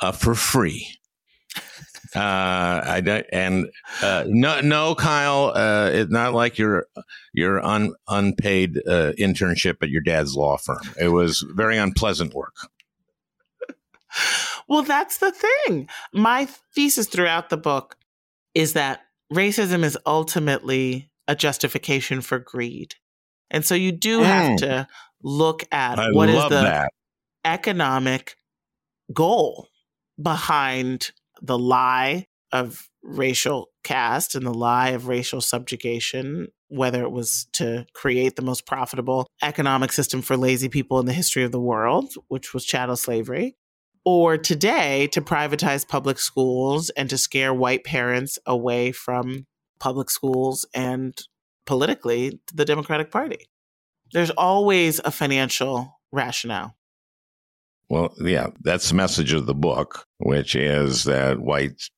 [0.00, 0.88] uh, for free
[2.14, 3.70] uh, I don't, and
[4.02, 5.52] uh, no, no, Kyle.
[5.54, 6.86] Uh, it's not like your
[7.32, 10.82] your un, unpaid uh, internship at your dad's law firm.
[11.00, 12.54] It was very unpleasant work.
[14.68, 15.88] well, that's the thing.
[16.12, 17.96] My thesis throughout the book
[18.54, 19.00] is that
[19.32, 22.94] racism is ultimately a justification for greed,
[23.50, 24.24] and so you do mm.
[24.24, 24.86] have to
[25.22, 26.92] look at I what is the that.
[27.44, 28.36] economic
[29.14, 29.68] goal
[30.20, 31.12] behind
[31.42, 37.84] the lie of racial caste and the lie of racial subjugation, whether it was to
[37.94, 42.14] create the most profitable economic system for lazy people in the history of the world,
[42.28, 43.56] which was chattel slavery,
[44.04, 49.46] or today to privatize public schools and to scare white parents away from
[49.80, 51.16] public schools and
[51.66, 53.48] politically the Democratic Party.
[54.12, 56.76] There's always a financial rationale.
[57.92, 61.90] Well, yeah, that's the message of the book, which is that whites,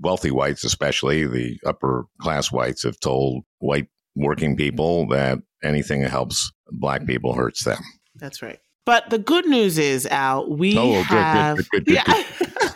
[0.00, 3.86] wealthy whites, especially the upper class whites, have told white
[4.16, 7.78] working people that anything that helps black people hurts them.
[8.16, 8.58] That's right.
[8.84, 11.56] But the good news is, Al, we Oh, good, good, have.
[11.56, 12.22] good, good, good, yeah.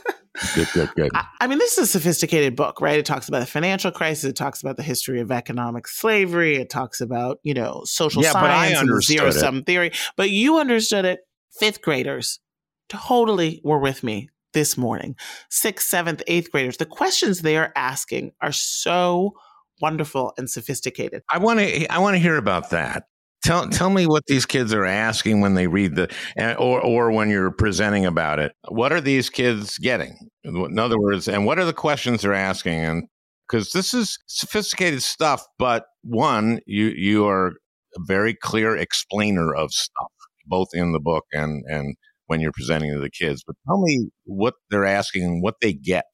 [0.54, 1.10] Good, good, good.
[1.40, 2.98] I- mean, this is a sophisticated book, right?
[2.98, 4.24] It talks about the financial crisis.
[4.24, 6.56] It talks about the history of economic slavery.
[6.56, 9.92] It talks about, you know, social Yeah, science and zero sum theory.
[10.16, 11.20] But you understood it.
[11.60, 12.40] Fifth graders
[12.88, 15.16] totally were with me this morning.
[15.50, 16.76] Sixth, seventh, eighth graders.
[16.76, 19.32] The questions they are asking are so
[19.80, 21.22] wonderful and sophisticated.
[21.30, 21.92] I want to.
[21.92, 23.04] I want to hear about that.
[23.44, 27.10] Tell tell me what these kids are asking when they read the, eh, or or
[27.10, 28.52] when you're presenting about it.
[28.68, 30.16] What are these kids getting?
[30.44, 32.74] In other words, and what are the questions they're asking?
[32.74, 33.08] And
[33.48, 39.72] because this is sophisticated stuff, but one, you you are a very clear explainer of
[39.72, 40.12] stuff,
[40.46, 41.96] both in the book and and
[42.32, 43.44] when you're presenting to the kids.
[43.46, 46.06] But tell me what they're asking and what they get.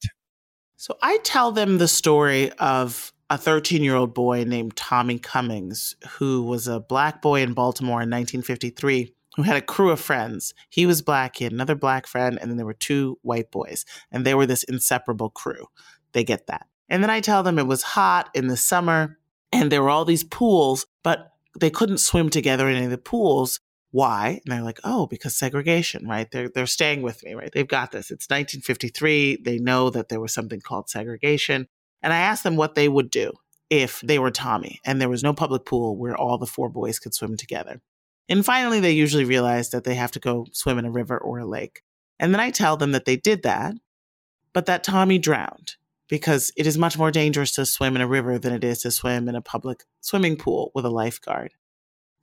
[0.75, 5.95] So I tell them the story of a 13 year old boy named Tommy Cummings,
[6.17, 10.53] who was a black boy in Baltimore in 1953, who had a crew of friends.
[10.69, 13.85] He was black, he had another black friend, and then there were two white boys,
[14.11, 15.67] and they were this inseparable crew.
[16.11, 16.67] They get that.
[16.89, 19.17] And then I tell them it was hot in the summer,
[19.53, 22.97] and there were all these pools, but they couldn't swim together in any of the
[22.97, 23.61] pools.
[23.91, 24.41] Why?
[24.45, 26.29] And they're like, oh, because segregation, right?
[26.29, 27.51] They're they're staying with me, right?
[27.51, 28.11] They've got this.
[28.11, 29.39] It's 1953.
[29.43, 31.67] They know that there was something called segregation.
[32.01, 33.33] And I asked them what they would do
[33.69, 36.99] if they were Tommy and there was no public pool where all the four boys
[36.99, 37.81] could swim together.
[38.27, 41.39] And finally, they usually realize that they have to go swim in a river or
[41.39, 41.81] a lake.
[42.19, 43.73] And then I tell them that they did that,
[44.53, 45.75] but that Tommy drowned
[46.07, 48.91] because it is much more dangerous to swim in a river than it is to
[48.91, 51.53] swim in a public swimming pool with a lifeguard.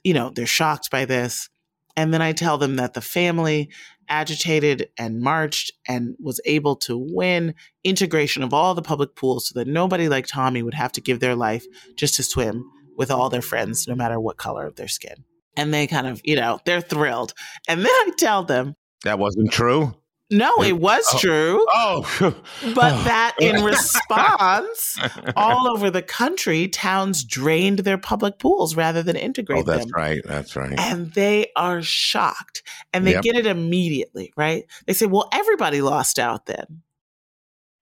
[0.05, 1.49] You know, they're shocked by this.
[1.97, 3.71] And then I tell them that the family
[4.09, 9.59] agitated and marched and was able to win integration of all the public pools so
[9.59, 11.65] that nobody like Tommy would have to give their life
[11.97, 15.25] just to swim with all their friends, no matter what color of their skin.
[15.57, 17.33] And they kind of, you know, they're thrilled.
[17.69, 18.75] And then I tell them,
[19.05, 19.95] That wasn't true.
[20.31, 21.19] No, it was Oh.
[21.19, 21.67] true.
[21.73, 22.03] Oh,
[22.75, 24.99] But that in response,
[25.37, 29.85] all over the country, towns drained their public pools rather than oh, integrate oh, that's
[29.85, 29.93] them.
[29.95, 30.21] right.
[30.25, 30.79] That's right.
[30.79, 32.63] And they are shocked
[32.93, 33.23] and they Yep.
[33.23, 34.65] get it immediately, right?
[34.87, 36.83] They say, well, everybody lost out then.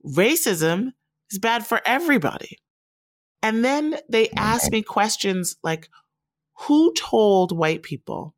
[0.06, 0.92] Racism
[1.30, 2.58] is bad for everybody.
[3.42, 5.88] And then they ask me questions like,
[6.60, 8.34] who told white people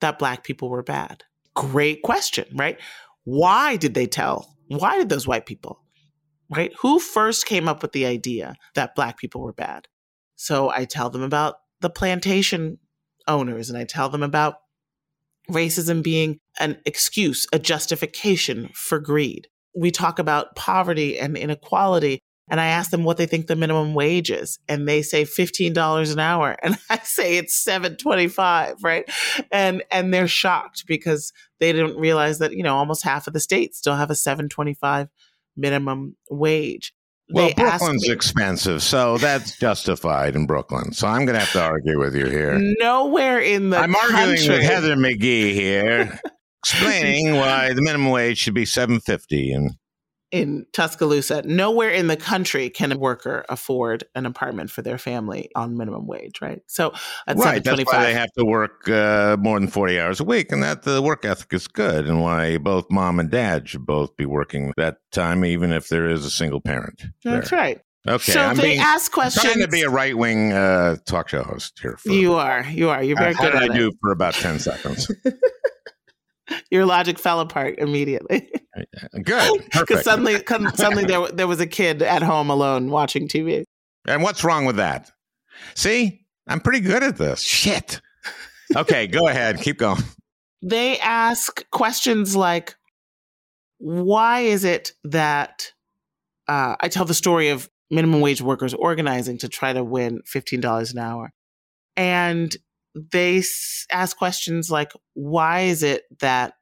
[0.00, 1.24] that black people were bad?
[1.54, 2.78] Great question, right?
[3.24, 4.56] Why did they tell?
[4.68, 5.80] Why did those white people?
[6.48, 6.72] Right?
[6.80, 9.86] Who first came up with the idea that black people were bad?
[10.36, 12.78] So I tell them about the plantation
[13.28, 14.56] owners and I tell them about
[15.50, 19.48] racism being an excuse, a justification for greed.
[19.76, 22.20] We talk about poverty and inequality
[22.50, 26.12] and I ask them what they think the minimum wage is and they say $15
[26.12, 29.08] an hour and I say it's 7.25, right?
[29.50, 33.40] And and they're shocked because they didn't realize that, you know, almost half of the
[33.40, 35.08] states still have a 7.25
[35.56, 36.92] minimum wage.
[37.32, 40.92] Well, They Brooklyn's me- expensive, so that's justified in Brooklyn.
[40.92, 42.58] So I'm going to have to argue with you here.
[42.80, 44.48] Nowhere in the I'm arguing country.
[44.56, 46.18] with Heather McGhee here,
[46.64, 49.70] explaining why the minimum wage should be 750 and
[50.30, 55.50] in Tuscaloosa, nowhere in the country can a worker afford an apartment for their family
[55.54, 56.62] on minimum wage, right?
[56.66, 56.92] So
[57.26, 57.62] right.
[57.62, 60.82] That's why they have to work uh, more than 40 hours a week, and that
[60.82, 64.72] the work ethic is good, and why both mom and dad should both be working
[64.76, 67.02] that time, even if there is a single parent.
[67.24, 67.58] That's there.
[67.58, 67.80] right.
[68.08, 69.44] Okay, so I'm they being, ask I'm questions.
[69.44, 71.98] trying to be a right wing uh, talk show host here.
[71.98, 73.02] For, you are, you are.
[73.02, 75.10] You're very good did I do for about 10 seconds?
[76.70, 78.50] Your logic fell apart immediately
[79.22, 79.64] Good.
[79.78, 80.36] because suddenly,
[80.74, 83.64] suddenly there there was a kid at home alone watching TV.
[84.06, 85.10] And what's wrong with that?
[85.74, 87.40] See, I'm pretty good at this.
[87.42, 88.00] Shit.
[88.74, 89.60] Okay, go ahead.
[89.60, 90.02] Keep going.
[90.62, 92.74] they ask questions like
[93.78, 95.72] why is it that
[96.48, 100.92] uh, i tell the story of minimum wage workers organizing to try to win $15
[100.92, 101.32] an hour
[101.96, 102.56] and
[102.94, 106.54] they s- ask questions like why is it that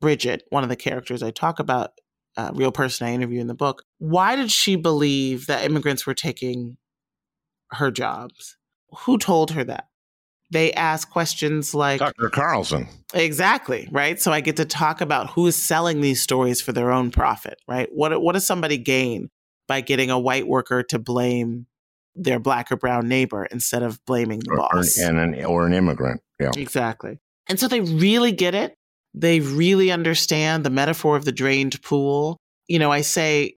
[0.00, 1.92] bridget one of the characters i talk about
[2.36, 6.14] a real person i interview in the book why did she believe that immigrants were
[6.14, 6.76] taking
[7.70, 8.56] her jobs
[9.04, 9.86] who told her that
[10.50, 12.86] they ask questions like Tucker Carlson.
[13.14, 14.20] Exactly, right?
[14.20, 17.58] So I get to talk about who is selling these stories for their own profit,
[17.66, 17.88] right?
[17.90, 19.30] What what does somebody gain
[19.66, 21.66] by getting a white worker to blame
[22.14, 24.98] their black or brown neighbor instead of blaming the Or, boss?
[24.98, 26.20] and an, or an immigrant.
[26.38, 26.50] Yeah.
[26.54, 27.18] Exactly.
[27.48, 28.74] And so they really get it.
[29.14, 32.38] They really understand the metaphor of the drained pool.
[32.66, 33.56] You know, I say,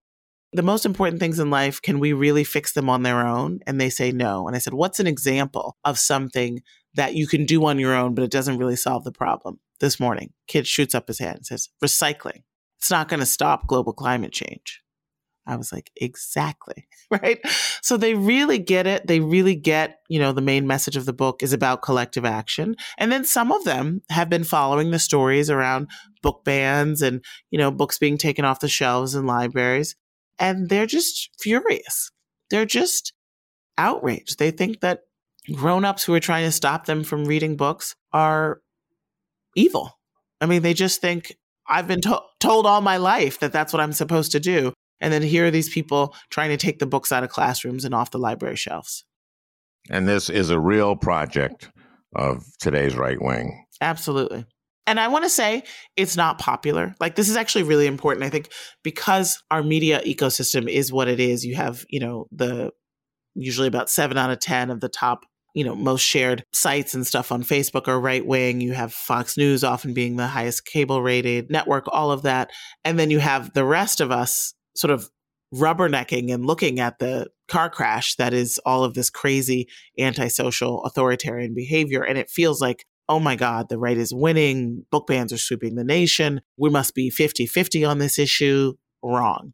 [0.52, 3.60] the most important things in life, can we really fix them on their own?
[3.68, 4.48] And they say no.
[4.48, 6.62] And I said, what's an example of something
[6.94, 9.60] that you can do on your own, but it doesn't really solve the problem?
[9.82, 12.44] This morning, kid shoots up his hand and says, recycling.
[12.80, 14.82] It's not going to stop global climate change.
[15.48, 16.88] I was like, exactly.
[17.12, 17.40] Right.
[17.84, 19.06] So they really get it.
[19.06, 22.76] They really get, you know, the main message of the book is about collective action.
[22.98, 25.88] And then some of them have been following the stories around
[26.24, 29.96] book bans and, you know, books being taken off the shelves in libraries.
[30.40, 32.10] And they're just furious.
[32.50, 33.14] They're just
[33.78, 34.40] outraged.
[34.40, 35.02] They think that
[35.54, 38.62] grown ups who are trying to stop them from reading books are
[39.56, 40.00] evil.
[40.42, 41.36] I mean, they just think
[41.68, 44.74] I've been to- told all my life that that's what I'm supposed to do.
[45.02, 47.94] And then here are these people trying to take the books out of classrooms and
[47.94, 49.06] off the library shelves.
[49.90, 51.70] And this is a real project
[52.16, 53.66] of today's right wing.
[53.82, 54.46] Absolutely.
[54.88, 55.64] And I want to say
[55.98, 56.96] it's not popular.
[57.00, 58.24] Like this is actually really important.
[58.24, 58.50] I think
[58.84, 62.72] because our media ecosystem is what it is, you have, you know, the
[63.34, 67.06] usually about 7 out of 10 of the top, you know, most shared sites and
[67.06, 68.62] stuff on Facebook are right wing.
[68.62, 72.52] You have Fox News often being the highest cable rated network, all of that.
[72.84, 75.10] And then you have the rest of us sort of
[75.54, 79.68] rubbernecking and looking at the car crash that is all of this crazy
[80.00, 82.04] antisocial authoritarian behavior.
[82.04, 84.86] And it feels like, oh my God, the right is winning.
[84.92, 86.42] Book bans are sweeping the nation.
[86.58, 88.74] We must be 50 50 on this issue.
[89.04, 89.54] Wrong.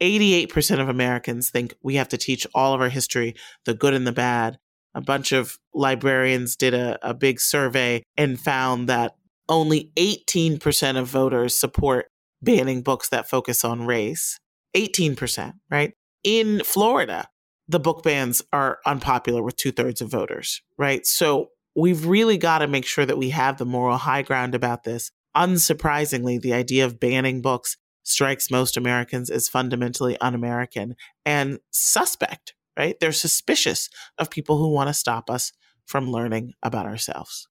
[0.00, 3.34] 88% of Americans think we have to teach all of our history,
[3.66, 4.58] the good and the bad.
[4.94, 9.14] A bunch of librarians did a, a big survey and found that
[9.48, 12.06] only 18% of voters support
[12.42, 14.38] banning books that focus on race.
[14.76, 15.92] 18%, right?
[16.24, 17.28] In Florida,
[17.68, 21.06] the book bans are unpopular with two thirds of voters, right?
[21.06, 24.84] So we've really got to make sure that we have the moral high ground about
[24.84, 25.10] this.
[25.36, 32.54] Unsurprisingly, the idea of banning books strikes most Americans as fundamentally un American and suspect,
[32.76, 32.98] right?
[33.00, 33.88] They're suspicious
[34.18, 35.52] of people who want to stop us
[35.86, 37.48] from learning about ourselves.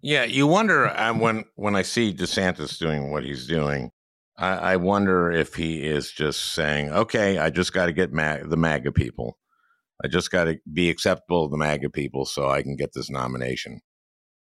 [0.00, 3.92] Yeah, you wonder um, when when I see DeSantis doing what he's doing,
[4.36, 8.48] I, I wonder if he is just saying, "Okay, I just got to get mag-
[8.48, 9.38] the MAGA people.
[10.04, 13.10] I just got to be acceptable to the MAGA people, so I can get this
[13.10, 13.80] nomination."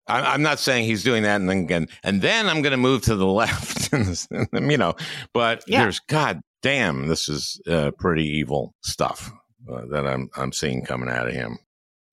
[0.07, 2.77] I, am not saying he's doing that, and then again, and then I'm going to
[2.77, 4.95] move to the left, you know.
[5.33, 5.83] But yeah.
[5.83, 9.31] there's God damn, this is uh, pretty evil stuff
[9.71, 11.59] uh, that I'm I'm seeing coming out of him.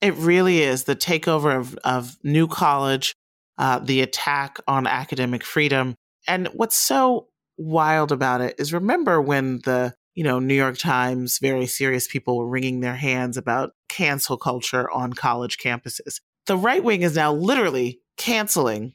[0.01, 3.15] It really is the takeover of of New College,
[3.57, 5.95] uh, the attack on academic freedom,
[6.27, 7.27] and what's so
[7.57, 12.37] wild about it is remember when the you know New York Times very serious people
[12.37, 16.21] were wringing their hands about cancel culture on college campuses.
[16.45, 18.93] The right wing is now literally canceling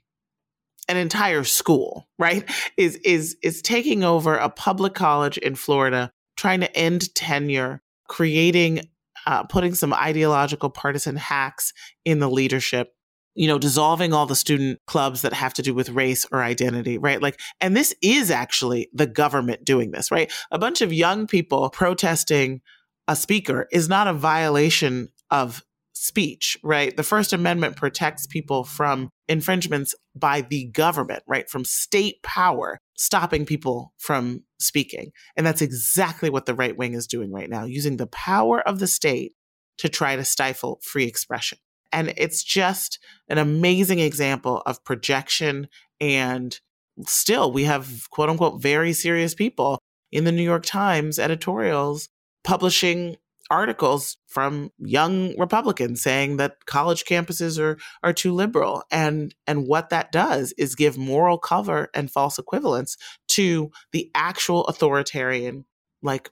[0.89, 2.49] an entire school, right?
[2.77, 8.89] Is is is taking over a public college in Florida, trying to end tenure, creating
[9.27, 11.73] uh, putting some ideological partisan hacks
[12.05, 12.95] in the leadership
[13.35, 16.99] you know, dissolving all the student clubs that have to do with race or identity,
[16.99, 17.22] right?
[17.22, 20.30] Like, and this is actually the government doing this, right?
[20.51, 22.61] A bunch of young people protesting
[23.09, 25.62] a speaker is not a violation of
[25.95, 26.97] speech, right?
[26.97, 31.49] The First Amendment protects people from infringements by the government, right?
[31.49, 35.11] From state power stopping people from speaking.
[35.37, 38.78] And that's exactly what the right wing is doing right now, using the power of
[38.78, 39.33] the state
[39.78, 41.59] to try to stifle free expression.
[41.93, 45.68] And it's just an amazing example of projection.
[46.01, 46.59] And
[47.07, 49.78] still, we have quote unquote very serious people
[50.11, 52.09] in the New York Times editorials
[52.45, 53.16] publishing
[53.51, 59.90] articles from young Republicans saying that college campuses are are too liberal and and what
[59.90, 62.97] that does is give moral cover and false equivalence
[63.28, 65.64] to the actual authoritarian
[66.03, 66.30] like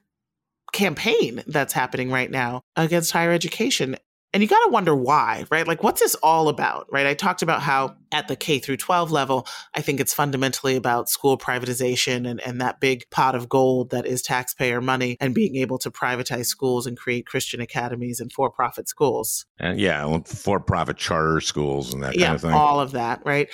[0.71, 3.97] campaign that's happening right now against higher education
[4.33, 5.67] and you got to wonder why, right?
[5.67, 7.05] Like, what's this all about, right?
[7.05, 11.09] I talked about how at the K through 12 level, I think it's fundamentally about
[11.09, 15.57] school privatization and, and that big pot of gold that is taxpayer money and being
[15.57, 19.45] able to privatize schools and create Christian academies and for profit schools.
[19.59, 22.51] And yeah, for profit charter schools and that yeah, kind of thing.
[22.53, 23.49] All of that, right?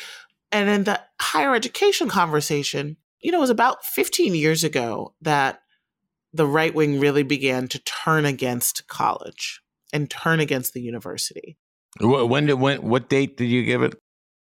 [0.52, 5.62] And then the higher education conversation, you know, it was about 15 years ago that
[6.34, 9.62] the right wing really began to turn against college
[9.94, 11.58] and turn against the university.
[12.00, 13.96] When did when what date did you give it?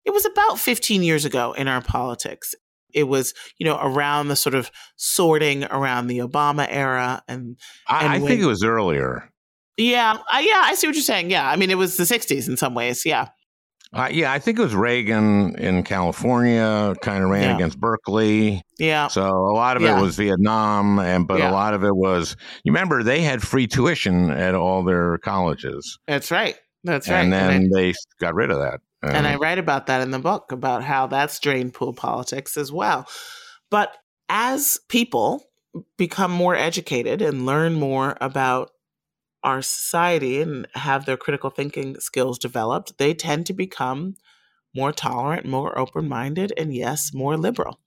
[0.06, 2.54] It was about 15 years ago in our politics.
[2.94, 7.58] It was, you know, around the sort of sorting around the Obama era, and, and
[7.90, 9.30] I, I when, think it was earlier.
[9.78, 11.30] Yeah, yeah, I see what you're saying.
[11.30, 13.06] Yeah, I mean, it was the 60s in some ways.
[13.06, 13.28] Yeah.
[13.96, 17.56] Uh, yeah, I think it was Reagan in California, kind of ran Yeah.
[17.56, 18.62] against Berkeley.
[18.78, 19.08] Yeah.
[19.08, 19.98] So a lot of Yeah.
[19.98, 21.50] it was Vietnam, and but Yeah.
[21.50, 22.36] a lot of it was.
[22.66, 26.56] You remember they had free tuition at all their colleges, That's right.
[26.84, 27.24] That's right.
[27.24, 28.82] and And I- then they got rid of that.
[29.02, 32.72] And I write about that in the book about how that's drained pool politics as
[32.72, 33.08] well.
[33.70, 33.96] But
[34.30, 35.44] as people
[35.98, 38.72] become more educated and learn more about
[39.46, 44.16] our society and have their critical thinking skills developed, they tend to become
[44.76, 47.80] more tolerant, more open minded, and yes, more liberal.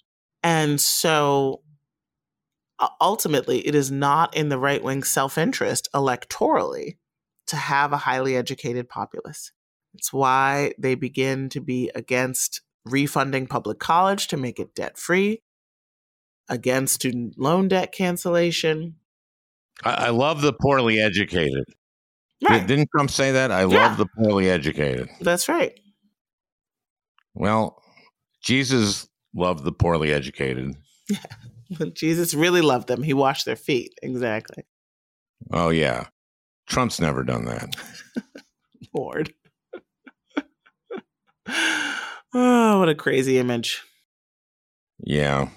[0.43, 1.63] And so
[3.01, 6.97] ultimately, it is not in the right wing self interest electorally
[7.49, 9.53] to have a highly educated populace.
[9.95, 15.43] It's why they begin to be against refunding public college to make it debt free,
[16.49, 18.97] against student loan debt cancellation.
[19.85, 21.65] I, I love the poorly educated.
[22.43, 22.67] Right.
[22.67, 23.51] Didn't Trump say that?
[23.51, 23.89] I Yeah.
[23.89, 25.09] love the poorly educated.
[25.21, 25.79] That's right.
[27.35, 27.83] Well,
[28.43, 30.75] Jesus loved the poorly educated.
[31.95, 33.03] Jesus really loved them.
[33.03, 33.93] He washed their feet.
[34.03, 34.65] Exactly.
[35.53, 36.07] Oh yeah,
[36.67, 37.77] Trump's never done that.
[38.95, 39.33] Lord.
[42.35, 43.83] oh, what a crazy image.
[45.01, 45.49] Yeah.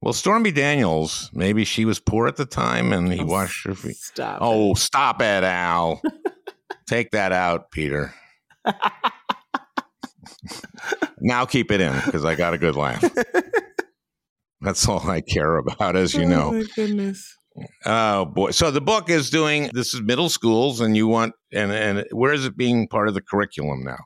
[0.00, 3.74] Well, Stormy Daniels, maybe she was poor at the time, and he Oh, washed her
[3.74, 3.96] feet.
[3.96, 4.38] Stop.
[4.40, 6.00] Oh, stop it, Al.
[6.86, 8.14] Take that out, Peter.
[11.20, 13.02] now keep it in because I got a good laugh.
[14.60, 16.52] That's all I care about, as you Oh, know.
[16.52, 17.36] my goodness.
[17.84, 18.52] Oh boy!
[18.52, 22.32] So the book is doing this is middle schools, and you want and and where
[22.32, 23.98] is it being part of the curriculum now?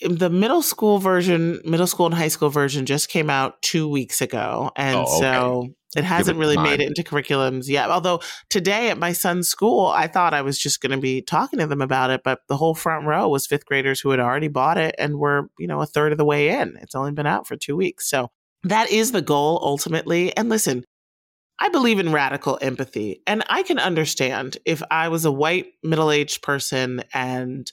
[0.00, 4.20] The middle school version, middle school and high school version just came out two weeks
[4.20, 4.70] ago.
[4.76, 5.18] And Oh, okay.
[5.20, 6.64] so it hasn't it really time.
[6.64, 7.90] made it into curriculums yet.
[7.90, 8.20] Although
[8.50, 11.66] today at my son's school, I thought I was just going to be talking to
[11.66, 14.78] them about it, but the whole front row was fifth graders who had already bought
[14.78, 16.76] it and were, you know, a third of the way in.
[16.80, 18.08] It's only been out for two weeks.
[18.08, 18.28] So
[18.64, 20.36] that is the goal ultimately.
[20.36, 20.84] And listen,
[21.60, 23.20] I believe in radical empathy.
[23.26, 27.70] And I can understand if I was a white middle aged person and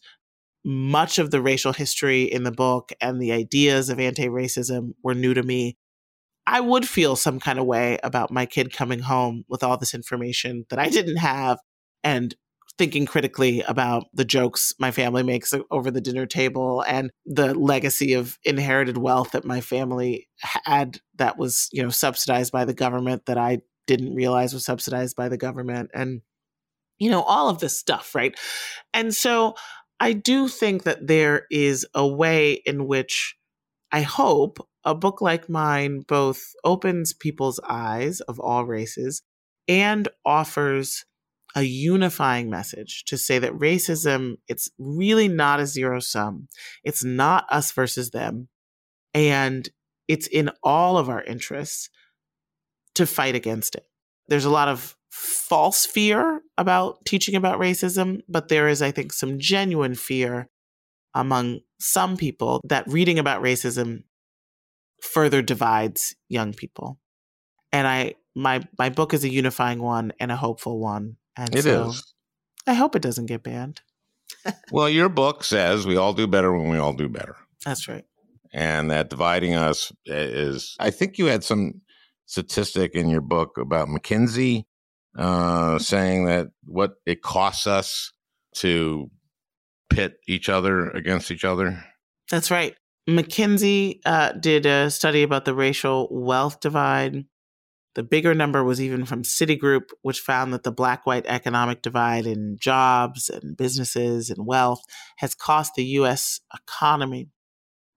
[0.66, 5.14] much of the racial history in the book and the ideas of anti racism were
[5.14, 5.78] new to me.
[6.48, 9.94] I would feel some kind of way about my kid coming home with all this
[9.94, 11.60] information that I didn't have
[12.04, 12.36] and
[12.78, 18.14] thinking critically about the jokes my family makes over the dinner table and the legacy
[18.14, 23.28] of inherited wealth that my family had that was, you know, subsidized by the government
[23.28, 26.22] that I didn't realize was subsidized by the government and
[26.98, 28.38] you know all of this stuff, right?
[28.94, 29.56] And so
[30.00, 33.36] I do think that there is a way in which
[33.92, 39.24] I hope a book like mine both opens people's eyes of all races
[39.68, 41.06] and offers
[41.56, 46.50] a unifying message to say that racism it's really not a zero sum.
[46.84, 48.50] It's not us versus them
[49.14, 49.68] and
[50.08, 51.90] it's in all of our interests
[52.96, 53.86] to fight against it.
[54.28, 59.14] There's a lot of false fear about teaching about racism, but there is, I think,
[59.14, 60.50] some genuine fear
[61.14, 64.04] among some people that reading about racism
[65.02, 67.00] further divides young people.
[67.72, 71.16] And I my my book is a unifying one and a hopeful one.
[71.38, 71.66] And It is.
[71.66, 71.94] so
[72.68, 73.82] I hope it doesn't get banned.
[74.72, 77.36] Well, your book says we all do better when we all do better.
[77.64, 78.04] That's right.
[78.54, 81.82] and that dividing us is i think you had some
[82.26, 84.66] statistic in your book about mckinsey
[85.18, 88.12] uh, saying that what it costs us
[88.56, 89.10] to
[89.90, 91.84] pit each other against each other
[92.30, 92.76] That's right.
[93.10, 97.26] McKinsey uh, did a study about the racial wealth divide.
[97.94, 102.26] The bigger number was even from Citigroup, which found that the black white economic divide
[102.26, 104.82] in jobs and businesses and wealth
[105.18, 106.42] has cost the U.S.
[106.54, 107.30] economy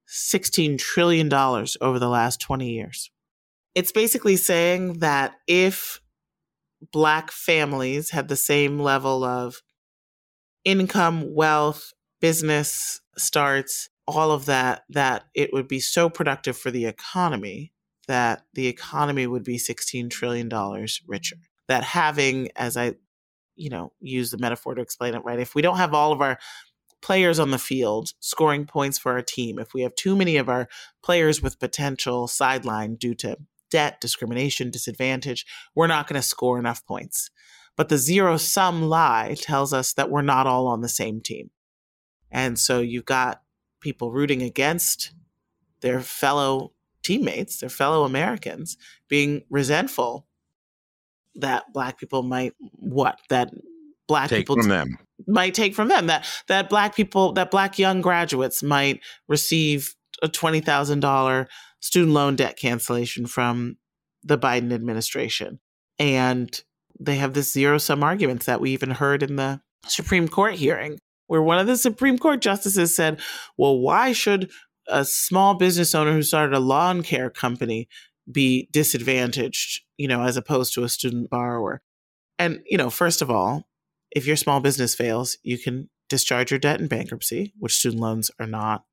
[0.08, 3.10] $16 trillion over the last 20 years.
[3.74, 6.00] It's basically saying that if
[6.92, 9.62] black families had the same level of
[10.64, 16.86] income, wealth, business starts, all of that, that it would be so productive for the
[16.86, 17.72] economy
[18.06, 20.48] that the economy would be $16 trillion
[21.06, 21.36] richer.
[21.68, 22.94] That having, as I,
[23.54, 26.22] you know, use the metaphor to explain it right, if we don't have all of
[26.22, 26.38] our
[27.02, 30.48] players on the field scoring points for our team, if we have too many of
[30.48, 30.68] our
[31.02, 33.36] players with potential sidelined due to
[33.70, 37.30] debt, discrimination, disadvantage, we're not going to score enough points.
[37.76, 41.50] But the zero sum lie tells us that we're not all on the same team.
[42.30, 43.42] And so you've got
[43.80, 45.12] people rooting against
[45.80, 48.76] their fellow teammates, their fellow Americans,
[49.08, 50.26] being resentful
[51.36, 53.50] that black people might what that
[54.08, 54.98] black Take people from them.
[55.26, 60.28] might take from them that that black people that black young graduates might receive a
[60.28, 61.46] twenty thousand dollar
[61.80, 63.76] student loan debt cancellation from
[64.22, 65.60] the Biden administration,
[65.98, 66.62] and
[66.98, 70.98] they have this zero sum arguments that we even heard in the Supreme Court hearing,
[71.28, 73.20] where one of the Supreme Court justices said,
[73.56, 74.50] "Well, why should
[74.88, 77.88] a small business owner who started a lawn care company
[78.30, 81.82] be disadvantaged, you know, as opposed to a student borrower?"
[82.38, 83.68] And you know, first of all,
[84.10, 88.30] if your small business fails, you can discharge your debt in bankruptcy, which student loans
[88.40, 88.84] are not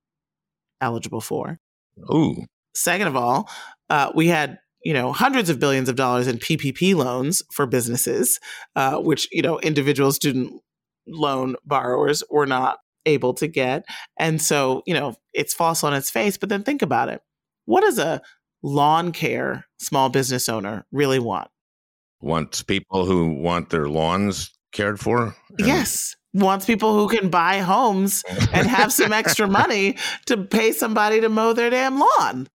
[0.81, 1.59] eligible for.
[2.13, 2.45] Ooh.
[2.76, 3.49] Second of all,
[3.89, 8.39] uh, we had you know hundreds of billions of dollars in PPP loans for businesses,
[8.76, 10.61] uh, which you know individual student
[11.07, 13.86] loan borrowers were not able to get,
[14.17, 16.38] and so you know it's false on its face.
[16.38, 17.21] But then think about it:
[17.65, 18.21] what does a
[18.63, 21.49] lawn care small business owner really want?
[22.21, 25.36] Wants people who want their lawns cared for?
[25.57, 26.15] And- Yes.
[26.34, 28.21] Wants people who can buy homes
[28.51, 29.95] and have some extra money
[30.26, 32.49] to pay somebody to mow their damn lawn.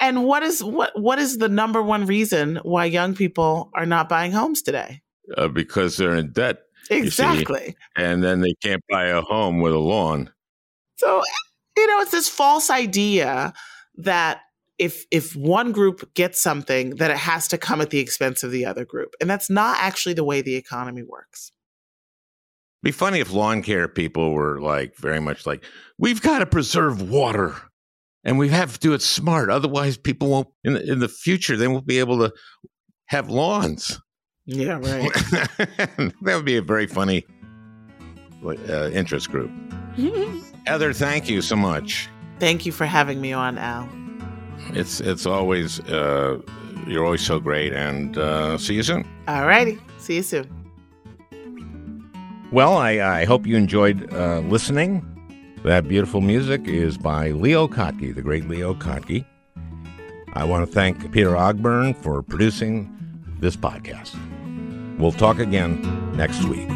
[0.00, 4.08] And what is what what is the number one reason why young people are not
[4.08, 5.02] buying homes today?
[5.36, 6.58] Uh, because they're in debt.
[6.90, 7.76] Exactly.
[7.96, 10.30] and then they can't buy a home with a lawn.
[10.96, 11.22] So
[11.76, 13.52] you know, it's this false idea
[13.96, 14.40] that
[14.78, 18.50] if if one group gets something, that it has to come at the expense of
[18.50, 19.14] the other group.
[19.20, 21.52] And that's not actually the way the economy works.
[22.82, 25.64] Be funny if lawn care people were like very much like,
[25.98, 27.56] we've got to preserve water
[28.24, 29.50] and we have to do it smart.
[29.50, 32.32] Otherwise, people won't in the, in the future they won't be able to
[33.06, 34.00] have lawns.
[34.46, 35.12] Yeah, right.
[35.32, 37.24] that would be a very funny
[38.44, 39.50] uh, interest group.
[40.66, 42.08] Heather, thank you so much.
[42.38, 43.88] Thank you for having me on, Al.
[44.70, 46.40] It's it's always uh,
[46.86, 49.08] you're always so great, and uh, see you soon.
[49.26, 49.78] All righty.
[49.98, 50.48] See you soon.
[52.50, 55.17] Well, I, I hope you enjoyed uh, listening.
[55.64, 59.24] That beautiful music is by Leo Kottke, the great Leo Kottke.
[60.32, 62.94] I want to thank Peter Ogburn for producing
[63.40, 64.16] this podcast.
[64.98, 65.82] We'll talk again
[66.16, 66.68] next week.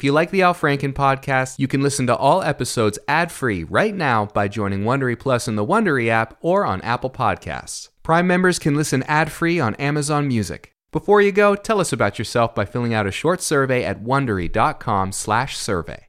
[0.00, 3.94] If you like the Al Franken podcast, you can listen to all episodes ad-free right
[3.94, 7.90] now by joining Wondery Plus in the Wondery app or on Apple Podcasts.
[8.02, 10.74] Prime members can listen ad-free on Amazon Music.
[10.90, 16.06] Before you go, tell us about yourself by filling out a short survey at wondery.com/survey.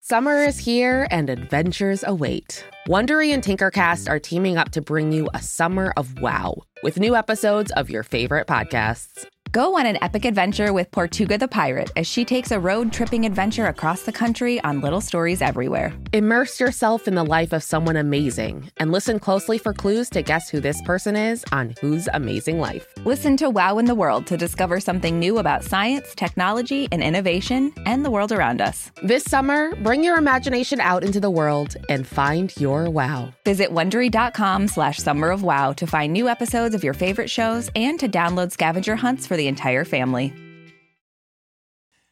[0.00, 2.64] Summer is here and adventures await.
[2.88, 7.14] Wondery and Tinkercast are teaming up to bring you a summer of wow with new
[7.14, 9.26] episodes of your favorite podcasts.
[9.52, 13.24] Go on an epic adventure with Portuga the Pirate as she takes a road tripping
[13.24, 15.94] adventure across the country on Little Stories Everywhere.
[16.12, 20.50] Immerse yourself in the life of someone amazing and listen closely for clues to guess
[20.50, 22.86] who this person is on Whose Amazing Life.
[23.06, 27.72] Listen to Wow in the World to discover something new about science, technology, and innovation,
[27.86, 28.90] and the world around us.
[29.02, 33.32] This summer, bring your imagination out into the world and find your wow.
[33.46, 37.98] Visit Wondery.com slash Summer of Wow to find new episodes of your favorite shows and
[37.98, 40.34] to download scavenger hunts for the entire family.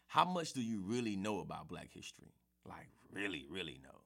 [0.07, 2.33] How much do you really know about Black history?
[2.65, 4.01] Like, really, really know.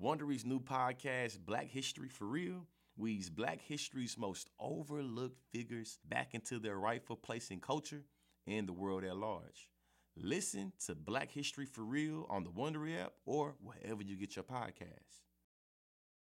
[0.00, 2.66] Wondery's new podcast, Black History for Real,
[2.96, 8.04] weaves Black history's most overlooked figures back into their rightful place in culture
[8.46, 9.68] and the world at large.
[10.16, 14.44] Listen to Black History for Real on the Wondery app or wherever you get your
[14.44, 15.19] podcasts.